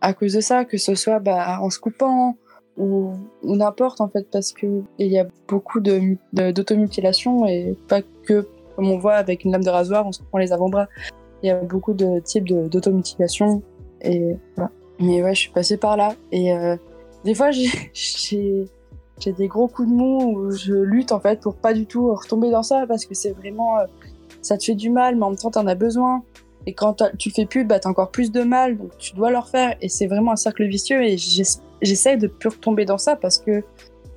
[0.00, 2.36] à cause de ça, que ce soit bah, en se coupant
[2.76, 8.90] ou, n'importe en fait, parce qu'il y a beaucoup d'automutilation de, et pas que comme
[8.92, 10.86] on voit avec une lame de rasoir, on se prend les avant-bras.
[11.42, 13.60] Il y a beaucoup de types d'automutilation.
[14.02, 14.36] Et.
[15.00, 16.14] Mais ouais, je suis passée par là.
[16.30, 16.76] Et euh,
[17.24, 17.50] des fois,
[17.92, 18.68] j'ai
[19.26, 22.50] des gros coups de mou où je lutte en fait pour pas du tout retomber
[22.52, 23.78] dans ça parce que c'est vraiment.
[23.78, 23.86] Euh,
[24.42, 26.22] ça te fait du mal, mais en même temps, t'en as besoin.
[26.68, 29.30] Et quand tu le fais plus, bah, t'as encore plus de mal, donc tu dois
[29.30, 29.74] le refaire.
[29.80, 31.02] Et c'est vraiment un cercle vicieux.
[31.02, 33.64] Et j'essaie de plus retomber dans ça parce que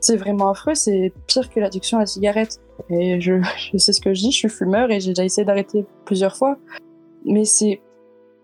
[0.02, 0.76] c'est vraiment affreux.
[0.76, 2.60] C'est pire que l'addiction à la cigarette.
[2.90, 5.46] Et je, je, sais ce que je dis, je suis fumeur et j'ai déjà essayé
[5.46, 6.58] d'arrêter plusieurs fois.
[7.24, 7.80] Mais c'est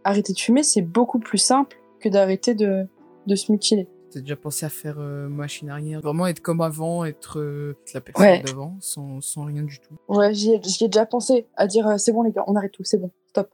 [0.05, 2.87] arrêter de fumer, c'est beaucoup plus simple que d'arrêter de,
[3.25, 3.89] de se mutiler.
[4.09, 7.99] T'as déjà pensé à faire euh, machine arrière Vraiment être comme avant, être euh, la
[7.99, 9.95] personne d'avant, sans, sans, rien du tout?
[10.07, 12.85] Ouais, j'y ai, ai, déjà pensé à dire c'est bon les gars, on arrête tout,
[12.85, 13.49] c'est bon, stop.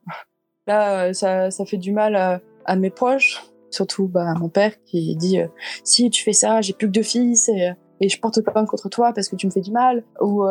[0.67, 4.71] Là, ça, ça fait du mal à, à mes proches, surtout bah, à mon père
[4.85, 5.39] qui dit
[5.83, 7.71] si tu fais ça, j'ai plus que deux fils et,
[8.05, 10.03] je porte plainte contre toi parce que tu me fais du mal.
[10.19, 10.43] Ou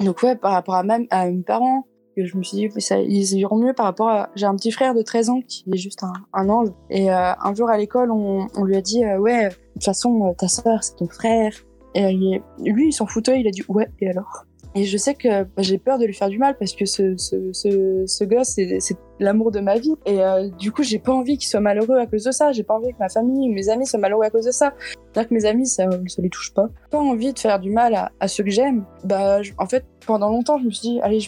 [0.00, 1.84] donc ouais, par rapport à même à mes parents,
[2.24, 2.68] je me suis dit
[3.06, 5.76] ils iront mieux par rapport à j'ai un petit frère de 13 ans qui est
[5.76, 6.68] juste un, ange.
[6.90, 10.34] Et euh, un jour à l'école on, lui a dit euh, ouais de toute façon
[10.36, 11.52] ta sœur c'est ton frère
[11.94, 14.44] et lui il s'en foutait il a dit ouais et alors?
[14.74, 17.16] Et je sais que bah, j'ai peur de lui faire du mal parce que ce,
[17.16, 19.94] ce, ce, gosse, c'est l'amour de ma vie.
[20.06, 22.52] Et euh, du coup, j'ai pas envie qu'il soit malheureux à cause de ça.
[22.52, 24.74] J'ai pas envie que ma famille ou mes amis soient malheureux à cause de ça.
[24.78, 26.68] C'est-à-dire que mes amis, ça, ça les touche pas.
[26.90, 28.84] Pas envie de faire du mal à, à ceux que j'aime.
[29.04, 31.20] Bah, en fait, pendant longtemps, je me suis dit, allez,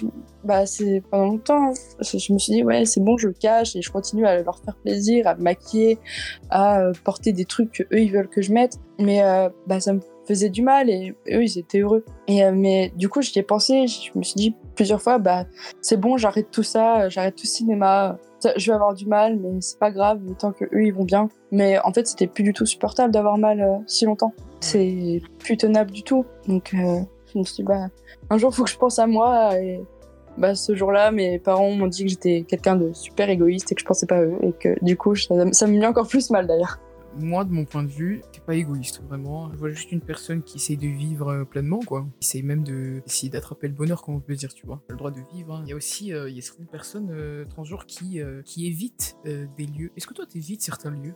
[0.44, 3.83] bah, c'est pendant longtemps, je, me suis dit, ouais, c'est bon, je le cache et
[3.83, 5.98] je continue à leur faire plaisir, à me maquiller,
[6.50, 8.79] à euh, porter des trucs que eux ils veulent que je mette.
[8.98, 10.00] Mais euh, bah, ça me
[10.31, 12.05] faisait du mal et eux ils étaient heureux.
[12.29, 15.45] Et euh, mais du coup j'y ai pensé, je me suis dit plusieurs fois bah
[15.81, 18.16] c'est bon j'arrête tout ça, j'arrête tout cinéma,
[18.57, 21.29] je vais avoir du mal mais c'est pas grave tant que eux ils vont bien.
[21.51, 24.33] Mais en fait c'était plus du tout supportable d'avoir mal euh, si longtemps.
[24.61, 26.25] C'est plus tenable du tout.
[26.47, 27.01] Donc euh,
[27.33, 27.88] je me suis dit bah
[28.31, 29.81] un jour faut que je pense à moi et
[30.38, 33.81] bah, ce jour-là, mes parents m'ont dit que j'étais quelqu'un de super égoïste et que
[33.81, 34.38] je pensais pas à eux.
[34.43, 36.79] Et que du coup, ça, me met encore plus mal d'ailleurs
[37.19, 38.23] moi, de mon point de vue,
[38.56, 39.50] égoïste, vraiment.
[39.52, 42.06] Je vois juste une personne qui essaye de vivre euh, pleinement, quoi.
[42.20, 44.82] Qui essaye même de, essayer d'attraper le bonheur, comme on peut dire, tu vois.
[44.88, 45.54] le droit de vivre.
[45.54, 45.62] Hein.
[45.66, 49.66] Il y aussi, euh, il y a certaines personnes euh, transgenres qui, qui évitent des
[49.66, 49.90] lieux.
[49.96, 51.14] Est-ce que toi, t'évites certains lieux?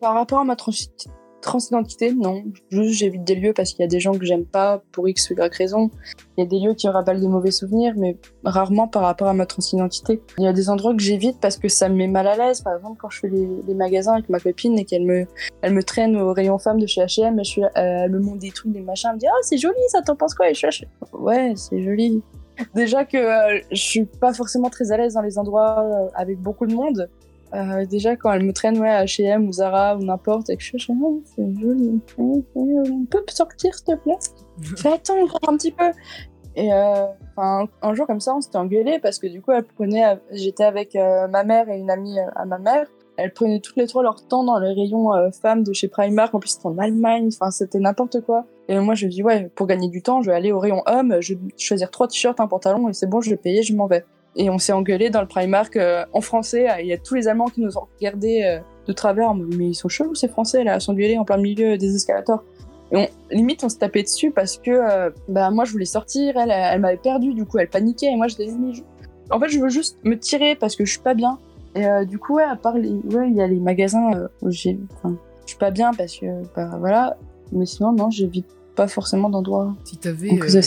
[0.00, 1.10] Par rapport à ma transidentité,
[1.46, 2.44] transidentité, non.
[2.70, 5.30] Juste, j'évite des lieux parce qu'il y a des gens que j'aime pas pour X
[5.30, 5.90] ou Y raison.
[6.36, 9.28] Il y a des lieux qui me rappellent de mauvais souvenirs, mais rarement par rapport
[9.28, 10.20] à ma transidentité.
[10.38, 12.60] Il y a des endroits que j'évite parce que ça me met mal à l'aise.
[12.60, 15.26] Par exemple, quand je fais les, magasins avec ma copine et qu'elle me,
[15.62, 18.72] elle me traîne au rayon femme de chez H&M, euh, elle me montre des trucs,
[18.72, 20.86] des machins, elle me dit «Oh, c'est joli, ça t'en penses quoi?» Et je suis
[21.12, 22.22] Ouais, c'est joli.»
[22.74, 26.40] Déjà que euh, je suis pas forcément très à l'aise dans les endroits euh, avec
[26.40, 27.08] beaucoup de monde.
[27.54, 30.62] Euh, déjà, quand elle me traîne ouais, à H&M ou Zara ou n'importe, et que
[30.62, 32.00] je suis oh, c'est joli.
[32.18, 34.18] On peut sortir, s'il te plaît?
[34.76, 35.90] Fais attendre un petit peu.
[36.56, 37.06] Et euh,
[37.36, 40.96] un jour comme ça, on s'était engueulé parce que du coup, elle prenait, j'étais avec
[40.96, 42.86] euh, ma mère et une amie euh, à ma mère.
[43.18, 46.34] Elles prenaient toutes les trois leur temps dans les rayons femmes de chez Primark.
[46.34, 47.28] En plus, c'était en Allemagne.
[47.32, 48.44] Enfin, c'était n'importe quoi.
[48.68, 51.16] Et moi, je dis ouais, pour gagner du temps, je vais aller au rayon homme.
[51.20, 53.86] Je vais choisir trois t-shirts, un pantalon, et c'est bon, je vais payer, je m'en
[53.86, 54.04] vais.
[54.36, 56.66] Et on s'est engueulé dans le Primark euh, en français.
[56.80, 59.34] Il y a tous les Allemands qui nous ont regardés euh, de travers.
[59.34, 62.44] Mais ils sont chelous ces Français là, à s'engueuler en plein milieu des escalators.
[62.92, 66.36] Et on, limite, on se tapait dessus parce que euh, bah, moi je voulais sortir,
[66.36, 68.84] elle, elle, m'avait perdu, du coup elle paniquait et moi je mis.
[69.30, 71.38] En fait, je veux juste me tirer parce que je suis pas bien.
[71.74, 72.90] Et du coup, ouais, à part les.
[72.90, 74.78] Ouais, il y a les magasins où j'ai.
[75.04, 75.10] Je
[75.46, 76.26] suis pas bien parce que.
[76.54, 77.16] Bah voilà.
[77.52, 78.46] Mais sinon, non, j'évite
[78.76, 79.74] pas forcément d'endroits.
[79.84, 80.60] Si t'avais euh,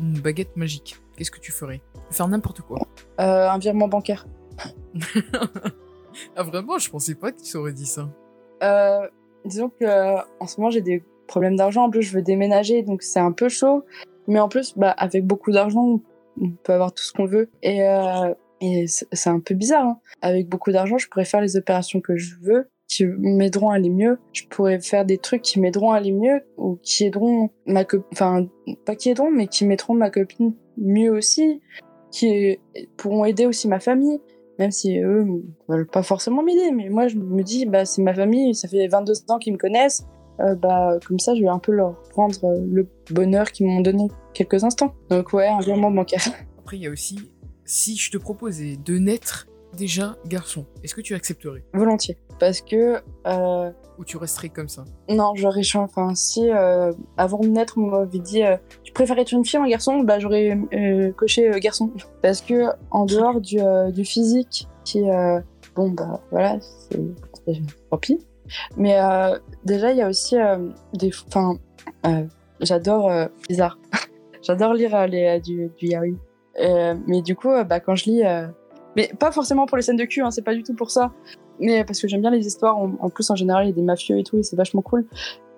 [0.00, 1.80] une baguette magique, qu'est-ce que tu ferais?
[2.10, 2.78] Faire n'importe quoi.
[3.20, 4.26] Euh, un virement bancaire.
[6.36, 8.08] ah vraiment Je pensais pas que tu aurais dit ça.
[8.62, 9.06] Euh,
[9.44, 11.84] disons que en ce moment j'ai des problèmes d'argent.
[11.84, 13.84] En plus, je veux déménager, donc c'est un peu chaud.
[14.26, 16.00] Mais en plus, bah, avec beaucoup d'argent,
[16.40, 17.48] on peut avoir tout ce qu'on veut.
[17.62, 17.80] Et,
[18.60, 19.86] et c'est un peu bizarre.
[19.86, 19.98] Hein.
[20.22, 23.88] Avec beaucoup d'argent, je pourrais faire les opérations que je veux qui m'aideront à aller
[23.88, 24.18] mieux.
[24.32, 28.08] Je pourrais faire des trucs qui m'aideront à aller mieux ou qui aideront ma copine,
[28.12, 28.46] enfin,
[28.84, 31.60] pas qui aideront, mais qui mettront ma copine mieux aussi,
[32.10, 32.58] qui
[32.96, 34.20] pourront aider aussi ma famille,
[34.58, 35.26] même si eux
[35.68, 36.70] veulent pas forcément m'aider.
[36.72, 39.58] Mais moi, je me dis, bah, c'est ma famille, ça fait 22 ans qu'ils me
[39.58, 40.06] connaissent.
[40.40, 44.08] Euh, bah, comme ça, je vais un peu leur rendre le bonheur qu'ils m'ont donné
[44.32, 44.94] quelques instants.
[45.10, 46.22] Donc, ouais, un virement bancaire.
[46.58, 47.18] Après, il y a aussi,
[47.64, 49.46] si je te proposais de naître
[49.76, 51.64] déjà garçon, est-ce que tu accepterais?
[51.74, 52.16] Volontiers.
[52.38, 53.00] Parce que.
[53.26, 53.70] Euh...
[53.98, 54.84] Ou tu resterais comme ça?
[55.10, 55.60] Non, j'aurais.
[55.74, 58.42] Enfin, si euh, avant de naître, on m'avait dit
[58.90, 61.90] euh, Tu préfères être une fille ou un garçon Bah, j'aurais euh, coché garçon.
[62.22, 63.58] Parce que, en dehors du,
[63.92, 65.02] du physique, qui.
[65.74, 67.00] bon, bah, voilà, c'est.
[67.90, 68.18] Tant pis.
[68.76, 68.98] Mais
[69.64, 70.36] déjà, il y a aussi
[70.94, 71.10] des.
[71.28, 71.56] Enfin,
[72.60, 73.10] j'adore.
[73.48, 73.78] bizarre.
[74.42, 75.08] j'adore lire
[75.40, 76.16] du, du yaoi.
[77.06, 78.22] mais du coup, bah, quand je lis
[78.96, 81.12] mais pas forcément pour les scènes de cul, hein, c'est pas du tout pour ça.
[81.60, 82.78] Mais parce que j'aime bien les histoires.
[82.78, 85.06] En, plus, en général, il y a des mafieux et tout, et c'est vachement cool.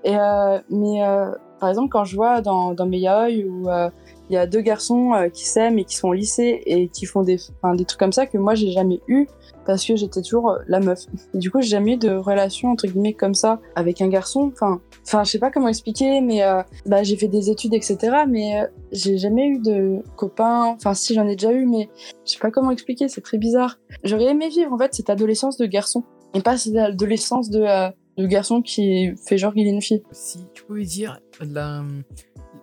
[0.04, 1.30] Et euh, mais euh,
[1.62, 3.88] par exemple, quand je vois dans, dans mes yaoi où euh,
[4.28, 7.06] il y a deux garçons euh, qui s'aiment et qui sont au lycée et qui
[7.06, 7.36] font des,
[7.74, 9.28] des trucs comme ça que moi j'ai jamais eu
[9.64, 11.06] parce que j'étais toujours euh, la meuf.
[11.34, 14.50] Du coup, j'ai jamais eu de relation entre guillemets comme ça avec un garçon.
[14.52, 18.24] Enfin, enfin, je sais pas comment expliquer, mais euh, bah j'ai fait des études, etc.
[18.26, 20.64] Mais j'ai jamais eu de copains.
[20.64, 21.90] Enfin, si j'en ai déjà eu, mais
[22.26, 23.08] je sais pas comment expliquer.
[23.08, 23.78] C'est très bizarre.
[24.02, 26.02] J'aurais aimé vivre en fait cette adolescence de garçon
[26.34, 30.02] et pas cette adolescence de le garçon qui fait genre qu'il est une fille.
[30.12, 31.84] Si tu pouvais dire la,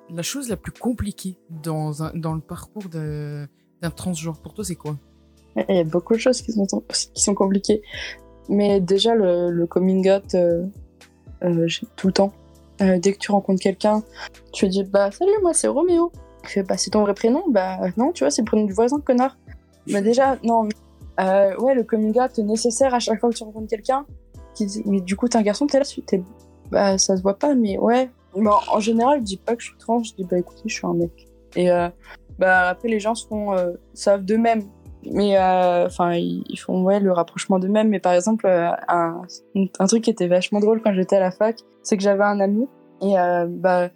[0.10, 4.76] la chose la plus compliquée dans, un, dans le parcours d'un transgenre, pour toi, c'est
[4.76, 4.98] quoi?
[5.68, 7.82] Il y a beaucoup de choses qui sont, qui sont compliquées.
[8.48, 10.66] Mais déjà, le, le coming out, euh,
[11.44, 12.34] euh, tout le temps.
[12.82, 14.04] Euh, dès que tu rencontres quelqu'un,
[14.54, 16.12] tu dis Bah, salut, moi c'est Roméo.
[16.44, 17.44] Tu fais Bah, c'est ton vrai prénom?
[17.50, 19.38] Bah, non, tu vois, c'est le prénom du voisin, connard.
[19.88, 20.70] Mais déjà, non,
[21.20, 24.06] euh, ouais, le coming out nécessaire à chaque fois que tu rencontres quelqu'un.
[24.86, 26.24] Mais du coup, t'es un garçon, t'es là, t'es,
[26.72, 28.10] bah, ça se voit pas, mais ouais.
[28.36, 30.74] Bon, en général, je dis pas que je suis trans, je dis, bah, écoutez, je
[30.74, 31.28] suis un mec.
[31.56, 31.90] Et, euh,
[32.38, 34.64] bah, après, les gens euh, savent d'eux-mêmes.
[35.12, 37.90] Mais, euh, enfin, ils, font, ouais, le rapprochement d'eux-mêmes.
[37.90, 39.22] Mais par exemple, un,
[39.88, 42.68] truc qui était vachement drôle quand j'étais à la fac, c'est que j'avais un ami.
[43.02, 43.16] Et,
[43.48, 43.90] bah,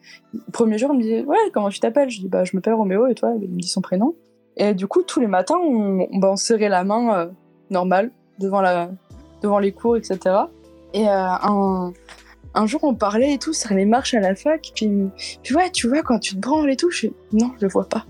[0.52, 2.10] premier jour, il me dit, ouais, comment tu t'appelles?
[2.10, 3.34] Je dis, bah, je m'appelle Roméo, et toi?
[3.40, 4.16] Il me dit son prénom.
[4.56, 7.32] Et du coup, tous les matins, on, on, bah, serrait la main
[7.70, 8.90] normale devant, la,
[9.44, 10.20] devant les cours, etc.
[10.94, 11.94] Et euh, un,
[12.54, 14.72] un jour, on parlait et tout sur les marches à la fac.
[14.76, 14.90] Puis,
[15.44, 17.72] puis ouais, tu vois, quand tu te branles et tout, je fais non, je le
[17.72, 18.06] vois pas.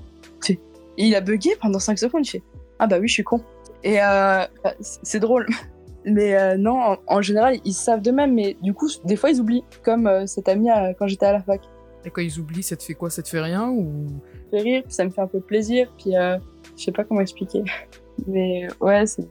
[0.98, 2.26] Et il a bugué pendant 5 secondes.
[2.26, 2.44] Il fait
[2.80, 3.42] ah bah oui, je suis con.
[3.84, 4.44] Et euh,
[4.80, 5.48] c'est drôle.
[6.06, 8.34] Mais euh, non, en, en, général, ils savent d'eux-mêmes.
[8.34, 9.64] Mais du coup, des fois, ils oublient.
[9.84, 10.68] Comme euh, cet ami
[11.00, 11.62] quand j'étais à la fac.
[12.06, 13.10] Et quand ils oublient, ça te fait quoi?
[13.10, 14.08] Ça te fait rien ou?
[14.52, 15.92] Ça fait rire, puis ça me fait un peu plaisir.
[15.98, 16.38] Puis euh,
[16.78, 17.64] je sais pas comment expliquer.
[18.28, 19.28] Mais ouais, c'est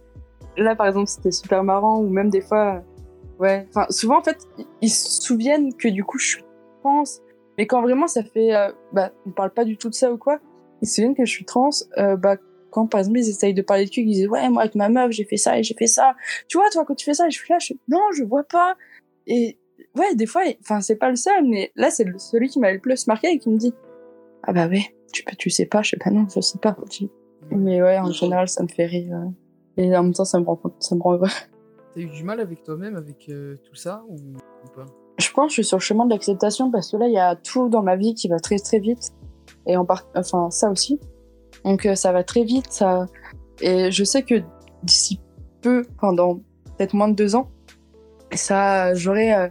[0.57, 2.00] là par exemple, c'était super marrant.
[2.00, 2.82] Ou même des fois,
[3.38, 3.66] ouais.
[3.70, 4.38] Enfin, souvent en fait,
[4.80, 6.44] ils se souviennent que du coup, je suis
[6.80, 7.05] trans.
[7.59, 10.16] Mais quand vraiment ça fait, euh, bah, on parle pas du tout de ça ou
[10.16, 10.38] quoi.
[10.80, 11.70] Ils se souviennent que je suis trans.
[11.98, 12.36] Euh, bah,
[12.70, 14.88] quand par exemple ils essayent de parler de cul, ils disent ouais moi avec ma
[14.88, 16.14] meuf j'ai fait ça et j'ai fait ça.
[16.48, 18.44] Tu vois toi quand tu fais ça, je suis là, je fais non je vois
[18.44, 18.76] pas.
[19.26, 19.59] Et
[19.96, 22.78] ouais, des fois, enfin, c'est pas le seul, mais là, c'est celui qui m'a le
[22.78, 23.74] plus marqué et qui me dit
[24.42, 26.76] Ah bah ouais, tu, tu sais pas, je sais pas, non, je sais pas.
[27.50, 29.16] Mais ouais, en général, ça me fait rire.
[29.76, 31.28] Et en même temps, ça me rend, ça me rend heureux.
[31.94, 34.86] T'as eu du mal avec toi-même, avec euh, tout ça, ou, ou, pas?
[35.18, 37.18] Je pense que je suis sur le chemin de l'acceptation parce que là, il y
[37.18, 39.10] a tout dans ma vie qui va très très vite.
[39.66, 40.06] Et en part...
[40.16, 40.98] enfin, ça aussi.
[41.64, 42.66] Donc, euh, ça va très vite.
[42.70, 43.06] Ça...
[43.60, 44.42] Et je sais que
[44.82, 45.20] d'ici
[45.60, 46.36] peu, pendant
[46.76, 47.50] peut-être moins de deux ans,
[48.32, 49.34] ça, j'aurais.
[49.34, 49.48] Euh,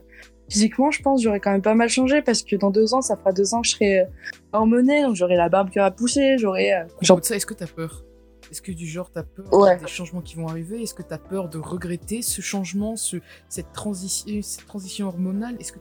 [0.49, 3.15] physiquement, je pense, j'aurais quand même pas mal changé parce que dans deux ans, ça
[3.15, 4.05] fera deux ans que je serai
[4.51, 6.73] hormonée, donc j'aurai la barbe qui aura poussé, j'aurai.
[6.73, 7.23] Euh, genre...
[7.23, 8.03] ça, est-ce que t'as peur?
[8.51, 9.77] Est-ce que du genre t'as peur ouais.
[9.77, 10.83] des changements qui vont arriver?
[10.83, 15.55] Est-ce que t'as peur de regretter ce changement, ce, cette, transition, cette transition hormonale?
[15.59, 15.79] Est-ce que.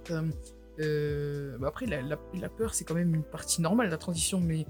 [0.81, 1.59] Euh...
[1.59, 4.65] Bah après, la, la, la peur, c'est quand même une partie normale, la transition, mais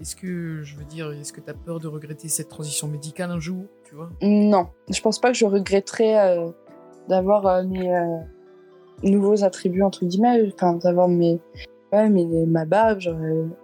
[0.00, 3.38] est-ce que, je veux dire, est-ce que t'as peur de regretter cette transition médicale un
[3.38, 4.10] jour, tu vois?
[4.22, 6.50] Non, je pense pas que je regretterais euh,
[7.08, 8.18] d'avoir euh, mes euh,
[9.04, 11.38] nouveaux attributs entre guillemets, enfin d'avoir mes
[11.92, 13.00] ouais mais ma barbe,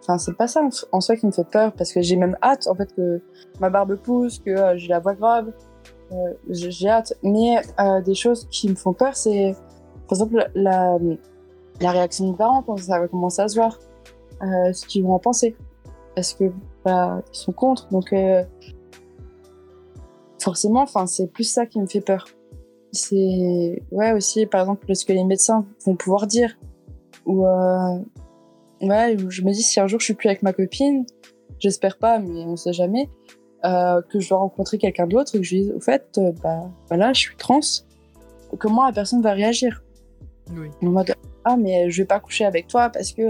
[0.00, 0.62] enfin c'est pas ça
[0.92, 3.20] en, soi qui me fait peur parce que j'ai même hâte en fait que
[3.60, 5.52] ma barbe pousse, que euh, j'ai la voix grave,
[6.12, 7.14] euh, j'ai hâte.
[7.22, 9.54] Mais euh, des choses qui me font peur, c'est
[10.08, 10.98] par exemple la,
[11.80, 13.78] réaction des parents quand ça va commencer à se voir,
[14.42, 15.56] euh, ce qu'ils vont en penser,
[16.14, 16.44] parce que
[16.84, 18.14] bah, ils sont contre, donc
[20.40, 22.26] forcément, enfin c'est plus ça qui me fait peur.
[22.90, 26.58] C'est ouais aussi par exemple ce que les médecins vont pouvoir dire
[27.28, 27.98] ou euh...
[28.80, 31.06] ouais je me dis si un jour je suis plus avec ma copine
[31.60, 33.08] j'espère pas mais on sait jamais
[33.64, 36.70] euh, que je dois rencontrer quelqu'un d'autre et que je dis au fait euh, bah,
[36.90, 37.60] bah là je suis trans
[38.58, 39.82] comment la personne va réagir?
[40.56, 40.70] Oui.
[40.82, 41.14] en mode
[41.44, 43.22] ah mais je vais pas coucher avec toi parce que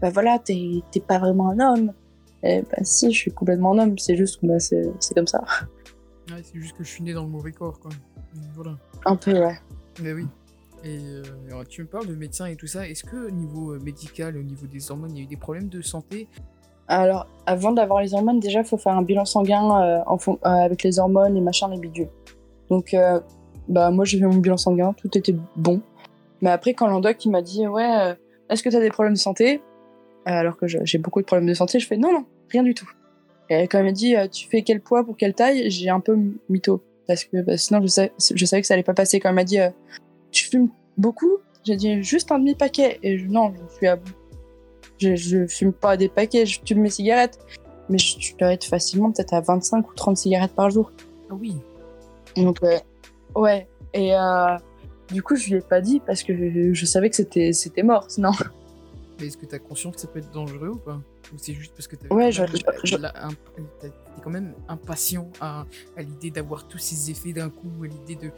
[0.00, 1.92] bah voilà t'es pas vraiment un homme
[2.42, 5.44] et bah si je suis complètement un homme c'est juste bah c'est comme ça
[6.30, 7.90] ouais, c'est juste que je suis né dans le mauvais corps quoi
[8.54, 9.58] voilà un peu, ouais.
[10.02, 10.26] Mais oui.
[10.86, 11.22] Euh,
[11.68, 12.88] tu me parles de médecins et tout ça.
[12.88, 15.68] Est-ce que au niveau médical, au niveau des hormones, il y a eu des problèmes
[15.68, 16.28] de santé?
[16.86, 20.82] Alors, avant d'avoir les hormones, déjà, il faut faire un bilan sanguin euh, euh, avec
[20.82, 22.10] les hormones, les machins, les bidules.
[22.68, 23.20] Donc, euh,
[23.68, 25.80] bah, moi, j'ai fait mon bilan sanguin, tout était bon.
[26.42, 28.16] Mais après, quand l'endoc, il m'a dit, ouais,
[28.50, 29.62] est-ce que tu as des problèmes de santé?
[30.26, 32.90] Alors que j'ai beaucoup de problèmes de santé, je fais, non, non, rien du tout.
[33.48, 35.70] Et quand il m'a dit, tu fais quel poids pour quelle taille?
[35.70, 36.18] J'ai un peu
[36.48, 37.88] mytho parce que bah, sinon je,
[38.44, 39.70] savais que ça allait pas passer quand elle m'a dit euh,
[40.34, 41.38] tu fumes beaucoup?
[41.64, 43.98] J'ai dit juste un demi paquet et je, non je suis à
[44.98, 47.38] je, je fume pas des paquets je fume mes cigarettes.
[47.88, 50.90] Mais je, je dois être facilement peut-être à 25 ou 30 cigarettes par jour.
[51.30, 51.56] Ah oui.
[52.36, 52.82] Donc ouais.
[53.34, 53.68] Ouais.
[53.92, 54.56] Et euh,
[55.10, 58.06] du coup je lui ai pas dit parce que je savais que c'était c'était mort
[58.08, 58.32] sinon.
[59.20, 61.00] Mais est-ce que tu as conscience que ça peut être dangereux ou pas?
[61.32, 62.30] Ou c'est juste parce que tu ouais,
[64.22, 65.66] quand même impatient à,
[65.96, 68.30] à l'idée d'avoir tous ces effets d'un coup, à l'idée de,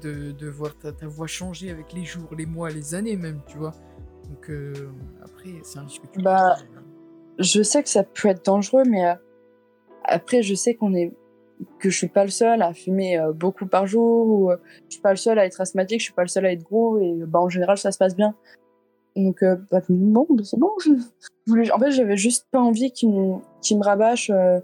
[0.00, 3.40] de, de, voir ta, ta, voix changer avec les jours, les mois, les années même,
[3.46, 3.74] tu vois.
[4.30, 4.72] Donc euh,
[5.22, 6.56] après, c'est un risque que tu bah,
[7.38, 9.14] Je sais que ça peut être dangereux, mais euh,
[10.04, 11.12] après, je sais qu'on est
[11.78, 14.50] que je suis pas le seul à fumer euh, beaucoup par jour, ou
[14.88, 16.64] je suis pas le seul à être asthmatique, je suis pas le seul à être
[16.64, 18.34] gros, et bah, en général, ça se passe bien.
[19.16, 20.70] Donc, euh, bah, bon, bah, c'est bon.
[21.72, 24.60] En fait, j'avais juste pas envie qu'ils me, rabâchent euh,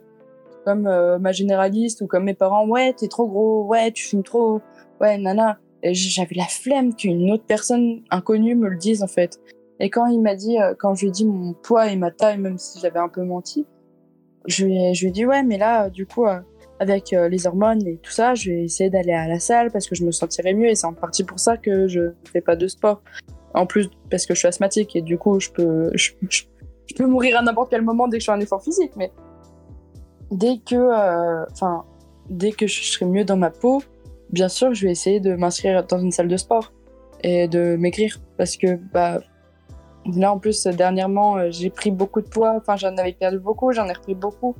[0.64, 2.66] comme euh, ma généraliste ou comme mes parents.
[2.66, 4.60] Ouais, t'es trop gros, ouais, tu fumes trop,
[5.00, 5.58] ouais, nana.
[5.82, 9.40] J'avais la flemme qu'une autre personne inconnue me le dise, en fait.
[9.78, 12.36] Et quand il m'a dit, quand je lui ai dit mon poids et ma taille,
[12.36, 13.66] même si j'avais un peu menti,
[14.46, 16.26] je lui ai, je lui ai dit, ouais, mais là, du coup,
[16.80, 19.94] avec les hormones et tout ça, je vais essayer d'aller à la salle parce que
[19.94, 22.68] je me sentirais mieux et c'est en partie pour ça que je fais pas de
[22.68, 23.00] sport.
[23.54, 26.44] En plus, parce que je suis asthmatique et du coup, je peux, je, je-
[26.86, 29.12] je peux mourir à n'importe quel moment dès que je fais un effort physique, mais
[30.30, 31.84] dès que, euh, enfin,
[32.28, 33.82] dès que je serai mieux dans ma peau,
[34.30, 36.72] bien sûr, je vais essayer de m'inscrire dans une salle de sport
[37.22, 39.20] et de maigrir parce que, bah,
[40.16, 43.72] là, en plus, dernièrement, euh, j'ai pris beaucoup de poids, enfin, j'en avais perdu beaucoup,
[43.72, 44.56] j'en ai repris beaucoup.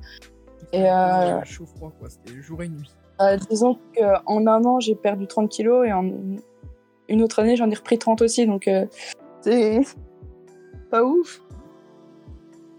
[0.73, 2.09] Et, euh, Chaud froid, quoi.
[2.11, 2.91] C'était jour et nuit.
[3.21, 6.09] Euh, disons qu'en un an, j'ai perdu 30 kilos et en
[7.11, 8.47] une autre année, j'en ai repris 30 aussi.
[8.47, 8.87] Donc, euh,
[9.43, 9.81] c'est
[10.91, 11.43] pas ouf.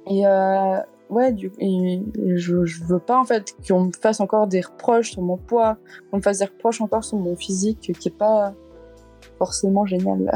[0.08, 0.78] Et euh,
[1.10, 2.02] ouais, du, et
[2.36, 5.78] je, je veux pas en fait qu'on me fasse encore des reproches sur mon poids,
[6.10, 8.54] qu'on me fasse des reproches encore sur mon physique qui est pas
[9.38, 10.32] forcément génial.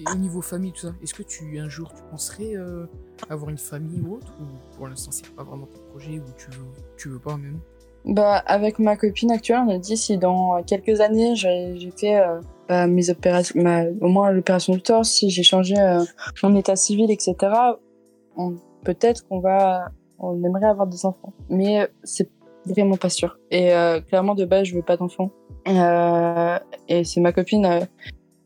[0.00, 2.86] Et au niveau famille, tout ça, est-ce que tu, un jour, tu penserais euh,
[3.28, 4.44] avoir une famille ou autre Ou
[4.76, 6.66] pour l'instant, c'est pas vraiment tes projets ou tu veux,
[6.96, 7.60] tu veux pas même?
[8.06, 12.40] Bah, avec ma copine actuelle, on a dit si dans quelques années j'ai fait euh,
[12.68, 13.60] bah, mes opérations,
[14.00, 16.02] au moins l'opération du torse, si j'ai changé euh,
[16.42, 17.36] mon état civil, etc.,
[18.84, 21.34] peut-être qu'on va, on aimerait avoir des enfants.
[21.50, 22.30] Mais c'est
[22.64, 23.38] vraiment pas sûr.
[23.50, 25.30] Et euh, clairement, de base, je veux pas d'enfants.
[25.66, 27.86] Et c'est ma copine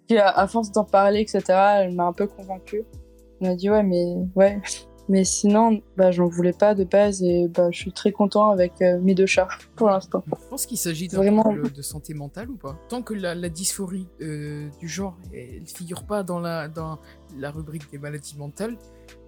[0.09, 1.42] qui, à force d'en parler, etc.,
[1.78, 2.82] elle m'a un peu convaincue.
[3.40, 4.61] Elle m'a dit, ouais, mais ouais.
[5.09, 8.80] Mais sinon, bah, j'en voulais pas de base et bah, je suis très content avec
[8.80, 10.22] euh, mes deux chats pour l'instant.
[10.24, 11.52] Tu penses qu'il s'agit Vraiment.
[11.52, 12.78] de santé mentale ou pas?
[12.88, 16.98] Tant que la, la dysphorie euh, du genre, elle figure pas dans la, dans
[17.36, 18.78] la rubrique des maladies mentales,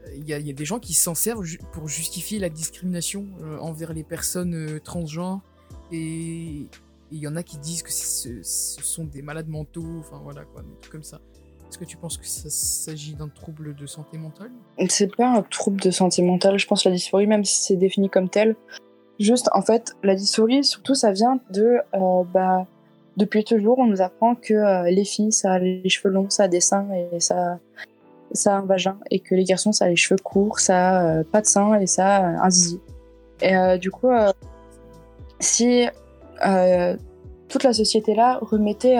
[0.06, 2.38] euh, il y, a, il y a des gens qui s'en servent ju- pour justifier
[2.38, 5.42] la discrimination euh, envers les personnes transgenres
[5.92, 6.68] et
[7.12, 10.62] il y en a qui disent que ce sont des malades mentaux, enfin voilà quoi,
[10.62, 11.20] des trucs comme ça.
[11.68, 14.50] Est-ce que tu penses que ça s'agit d'un trouble de santé mentale
[14.88, 18.08] C'est pas un trouble de santé mentale, je pense, la dysphorie, même si c'est défini
[18.08, 18.56] comme tel.
[19.18, 21.78] Juste, en fait, la dysphorie, surtout, ça vient de.
[21.94, 22.66] euh, bah,
[23.16, 26.44] depuis toujours, on nous apprend que euh, les filles, ça a les cheveux longs, ça
[26.44, 27.58] a des seins et ça,
[28.32, 28.98] ça a un vagin.
[29.10, 31.80] Et que les garçons, ça a les cheveux courts, ça a euh, pas de seins
[31.80, 32.80] et ça a un zizi.
[33.40, 34.08] Et du coup,
[35.40, 35.86] si
[37.48, 38.96] toute la société là remettait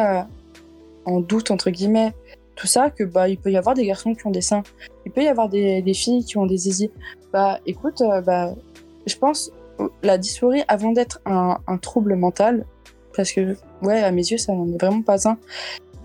[1.07, 2.12] en doute, entre guillemets,
[2.57, 4.63] tout ça, que bah, il peut y avoir des garçons qui ont des seins
[5.07, 6.91] il peut y avoir des, filles qui ont des zizi.
[7.33, 8.55] Bah, écoute, euh, bah,
[9.07, 9.53] je pense
[10.03, 12.67] la dysphorie, avant d'être un, trouble mental,
[13.15, 15.39] parce que, ouais, à mes yeux, ça n'en est vraiment pas un,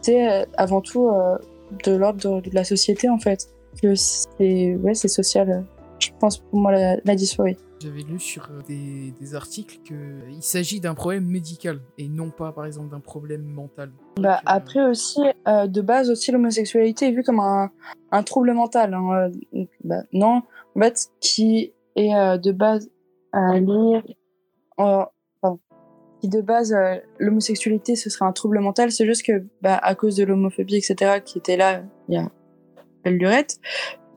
[0.01, 1.37] c'est euh, avant tout euh,
[1.83, 3.47] de l'ordre de, la société, en fait.
[3.81, 5.65] Que c'est, ouais, c'est social,
[5.99, 7.57] je pense, pour moi, la dysphorie.
[7.81, 12.51] J'avais lu sur euh, des, des articles qu'il s'agit d'un problème médical et non pas
[12.51, 13.91] par exemple d'un problème mental.
[14.19, 17.71] Bah, euh, après aussi, euh, de base aussi, l'homosexualité est vue comme un,
[18.11, 18.93] un trouble mental.
[18.93, 20.43] hein, euh, donc, bah, non,
[20.75, 22.91] en fait, qui est euh, de base
[23.33, 24.15] euh, lié,
[24.77, 25.59] pardon,
[26.21, 29.95] qui de base euh, l'homosexualité ce serait un trouble mental, c'est juste que bah, à
[29.95, 32.29] cause de l'homophobie etc qui était là il y a
[33.03, 33.59] belle lurette,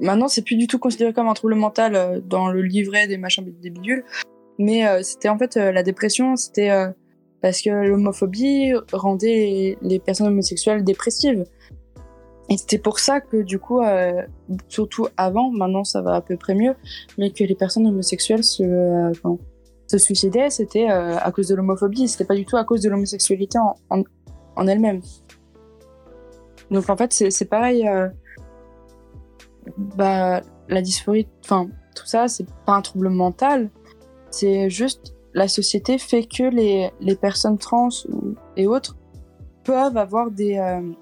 [0.05, 3.19] maintenant c'est plus du tout considéré comme un trouble mental euh, dans le livret des
[3.19, 4.05] machins des bidules,
[4.59, 6.71] mais euh, c'était en fait euh, la dépression, c'était
[7.41, 11.45] parce que l'homophobie rendait les, personnes homosexuelles dépressives.
[12.51, 13.81] Et c'était pour ça que du coup,
[14.69, 16.75] surtout avant, maintenant ça va à peu près mieux,
[17.19, 19.13] mais que les personnes homosexuelles se,
[19.97, 23.59] suicidaient, c'était à cause de l'homophobie, c'était pas du tout à cause de l'homosexualité
[23.91, 25.01] en, elle-même.
[26.71, 27.87] Donc en fait, c'est pareil.
[29.97, 33.71] Bah, la dysphorie, enfin, tout ça, c'est pas un trouble mental,
[34.31, 37.89] c'est juste la société fait que les, les personnes trans
[38.57, 38.97] et autres
[39.65, 40.93] peuvent avoir des, euh,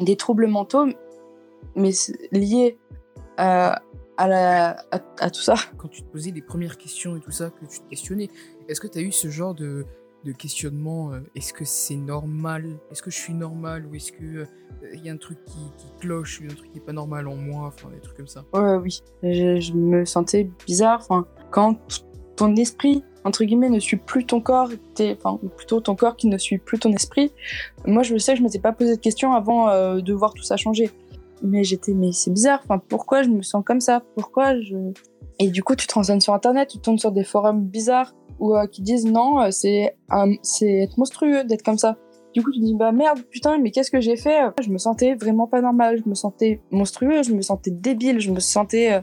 [0.00, 0.86] des troubles mentaux,
[1.74, 1.92] mais
[2.32, 2.78] liés
[3.40, 3.72] euh,
[4.16, 5.54] à, la, à, à tout ça.
[5.78, 8.28] Quand tu te posais les premières questions et tout ça, que tu te questionnais,
[8.68, 9.86] est-ce que tu as eu ce genre de,
[10.24, 12.78] de questionnement euh, Est-ce que c'est normal?
[12.90, 14.46] Est-ce que je suis normal Ou est-ce que
[14.94, 17.28] il y a un truc qui, qui cloche ou un truc qui est pas normal
[17.28, 18.44] en moi Enfin, des trucs comme ça?
[18.52, 21.00] Ouais, oui, je, me sentais bizarre.
[21.02, 21.76] Enfin, quand
[22.36, 26.38] ton esprit, entre guillemets, ne suit plus ton corps, ou plutôt ton corps qui ne
[26.38, 27.32] suit plus ton esprit.
[27.86, 30.42] Moi, je sais que je m'étais pas posé de questions avant euh, de voir tout
[30.42, 30.90] ça changer.
[31.42, 32.60] Mais j'étais, mais c'est bizarre.
[32.64, 34.02] Enfin, pourquoi je me sens comme ça?
[34.14, 34.76] Pourquoi je
[35.38, 38.56] Et du coup, tu te renseignes sur Internet, tu tombes sur des forums bizarres ou
[38.56, 39.94] euh, qui disent non, euh, c'est
[40.42, 41.96] c'est être monstrueux d'être comme ça.
[42.34, 45.14] Du coup, tu dis bah merde, putain, mais qu'est-ce que j'ai fait Je me sentais
[45.14, 49.00] vraiment pas normal, je me sentais monstrueux, je me sentais débile, je me sentais, euh,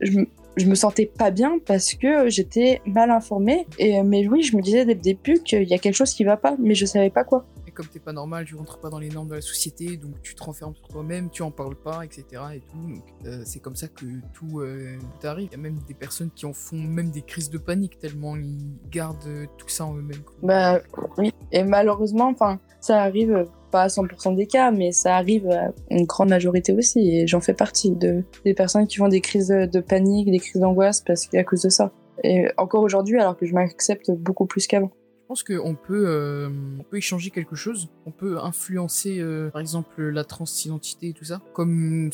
[0.00, 3.66] je, me- sentais pas bien parce que j'étais mal informée.
[3.78, 6.14] Et euh, mais oui, je me disais dès le début qu'il y a quelque chose
[6.14, 7.44] qui va pas, mais je savais pas quoi.
[7.82, 10.36] Comme t'es pas normal, tu rentres pas dans les normes de la société, donc tu
[10.36, 12.24] te renfermes sur toi-même, tu en parles pas, etc.
[12.54, 12.94] Et tout.
[12.94, 15.48] Donc euh, c'est comme ça que tout, euh, tout arrive.
[15.50, 18.36] Il y a même des personnes qui en font même des crises de panique tellement
[18.36, 20.22] ils gardent euh, tout ça en eux-mêmes.
[20.44, 20.80] Bah
[21.18, 21.32] oui.
[21.50, 26.06] Et malheureusement, enfin, ça arrive pas à 100% des cas, mais ça arrive à une
[26.06, 27.00] grande majorité aussi.
[27.00, 30.60] Et j'en fais partie de des personnes qui font des crises de panique, des crises
[30.60, 31.90] d'angoisse parce qu'à cause de ça.
[32.22, 34.92] Et encore aujourd'hui, alors que je m'accepte beaucoup plus qu'avant.
[35.32, 37.88] Pense qu'on peut, euh, on peut échanger quelque chose.
[38.04, 41.40] On peut influencer, euh, par exemple, la transidentité et tout ça.
[41.54, 42.10] Comme,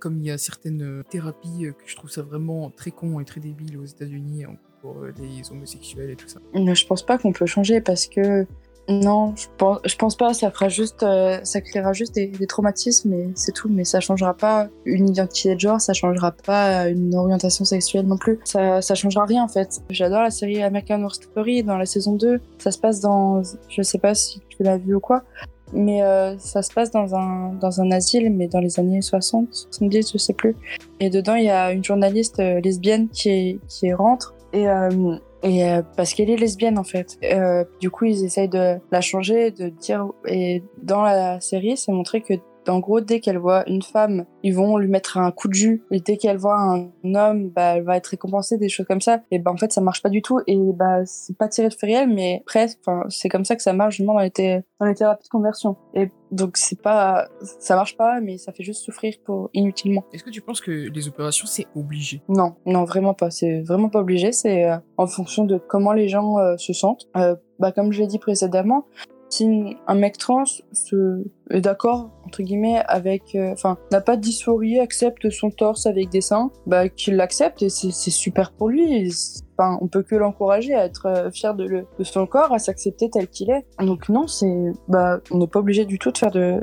[0.00, 3.20] comme il y a certaines euh, thérapies euh, que je trouve ça vraiment très con
[3.20, 4.46] et très débile aux États-Unis
[4.82, 6.40] pour les homosexuels et tout ça.
[6.54, 8.44] Je pense pas qu'on peut changer parce que
[8.88, 10.32] non, je pense, je pense pas.
[10.32, 13.68] Ça fera juste, euh, ça créera juste des, des traumatismes et c'est tout.
[13.68, 18.16] Mais ça changera pas une identité de genre, ça changera pas une orientation sexuelle non
[18.16, 18.38] plus.
[18.44, 19.80] Ça, ça changera rien en fait.
[19.90, 22.40] J'adore la série American Horror Story dans la saison 2.
[22.58, 25.24] Ça se passe dans, je sais pas si tu l'as vu ou quoi.
[25.72, 29.48] Mais euh, ça se passe dans un, dans un asile, mais dans les années 60,
[29.52, 30.54] 70, je sais plus.
[31.00, 34.34] Et dedans, il y a une journaliste euh, lesbienne qui, qui rentre.
[34.52, 35.16] Et, euh,
[35.46, 37.18] et euh, parce qu'elle est lesbienne en fait.
[37.22, 40.08] Euh, du coup, ils essayent de la changer, de dire.
[40.26, 42.34] Et dans la série, c'est montré que,
[42.68, 45.82] en gros, dès qu'elle voit une femme, ils vont lui mettre un coup de jus.
[45.90, 49.20] Et dès qu'elle voit un homme, bah, elle va être récompensée, des choses comme ça.
[49.30, 50.40] Et bah, en fait, ça marche pas du tout.
[50.46, 52.78] Et bah, c'est pas tiré de fait mais presque.
[52.86, 55.28] Enfin, c'est comme ça que ça marche justement dans les, thé- dans les thérapies de
[55.28, 55.76] conversion.
[55.94, 57.28] Et donc, c'est pas.
[57.60, 60.04] Ça marche pas, mais ça fait juste souffrir pour inutilement.
[60.12, 62.22] Est-ce que tu penses que les opérations, c'est obligé?
[62.28, 63.30] Non, non, vraiment pas.
[63.30, 64.32] C'est vraiment pas obligé.
[64.32, 67.06] C'est euh, en fonction de comment les gens euh, se sentent.
[67.16, 68.86] Euh, bah, comme je l'ai dit précédemment,
[69.28, 71.24] si un mec trans se...
[71.50, 73.34] est d'accord, entre guillemets, avec.
[73.34, 77.62] euh, Enfin, n'a pas de dysphorie, accepte son torse avec des seins, bah, qu'il l'accepte
[77.62, 79.10] et c'est super pour lui.
[79.58, 83.28] Enfin, on peut que l'encourager à être euh, fier de, son corps, à s'accepter tel
[83.28, 83.64] qu'il est.
[83.80, 84.72] Donc, non, c'est.
[84.88, 86.60] Bah, on n'est pas obligé du tout de faire de.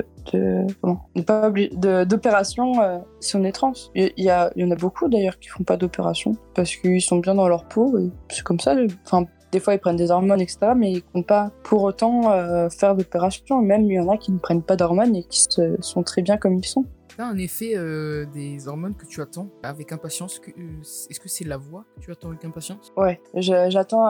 [0.80, 1.70] comment On n'est pas obligé
[2.06, 3.72] d'opération euh, si on est trans.
[3.94, 7.18] Il y, a, y en a beaucoup d'ailleurs qui font pas d'opération parce qu'ils sont
[7.18, 8.74] bien dans leur peau et c'est comme ça.
[9.04, 10.72] Enfin, des fois ils prennent des hormones, etc.
[10.76, 13.62] Mais ils comptent pas pour autant euh, faire d'opération.
[13.62, 16.22] Même il y en a qui ne prennent pas d'hormones et qui se- sont très
[16.22, 16.84] bien comme ils sont.
[17.16, 20.40] T'as un effet euh, des hormones que tu attends avec impatience.
[20.48, 22.92] euh, Est-ce que c'est la voix que tu attends avec impatience?
[22.96, 24.08] Ouais, j'attends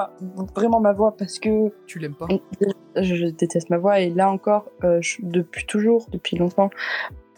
[0.57, 2.29] vraiment ma voix parce que Tu l'aimes pas?
[2.97, 6.71] je, je déteste ma voix et là encore, euh, je- depuis toujours, depuis longtemps,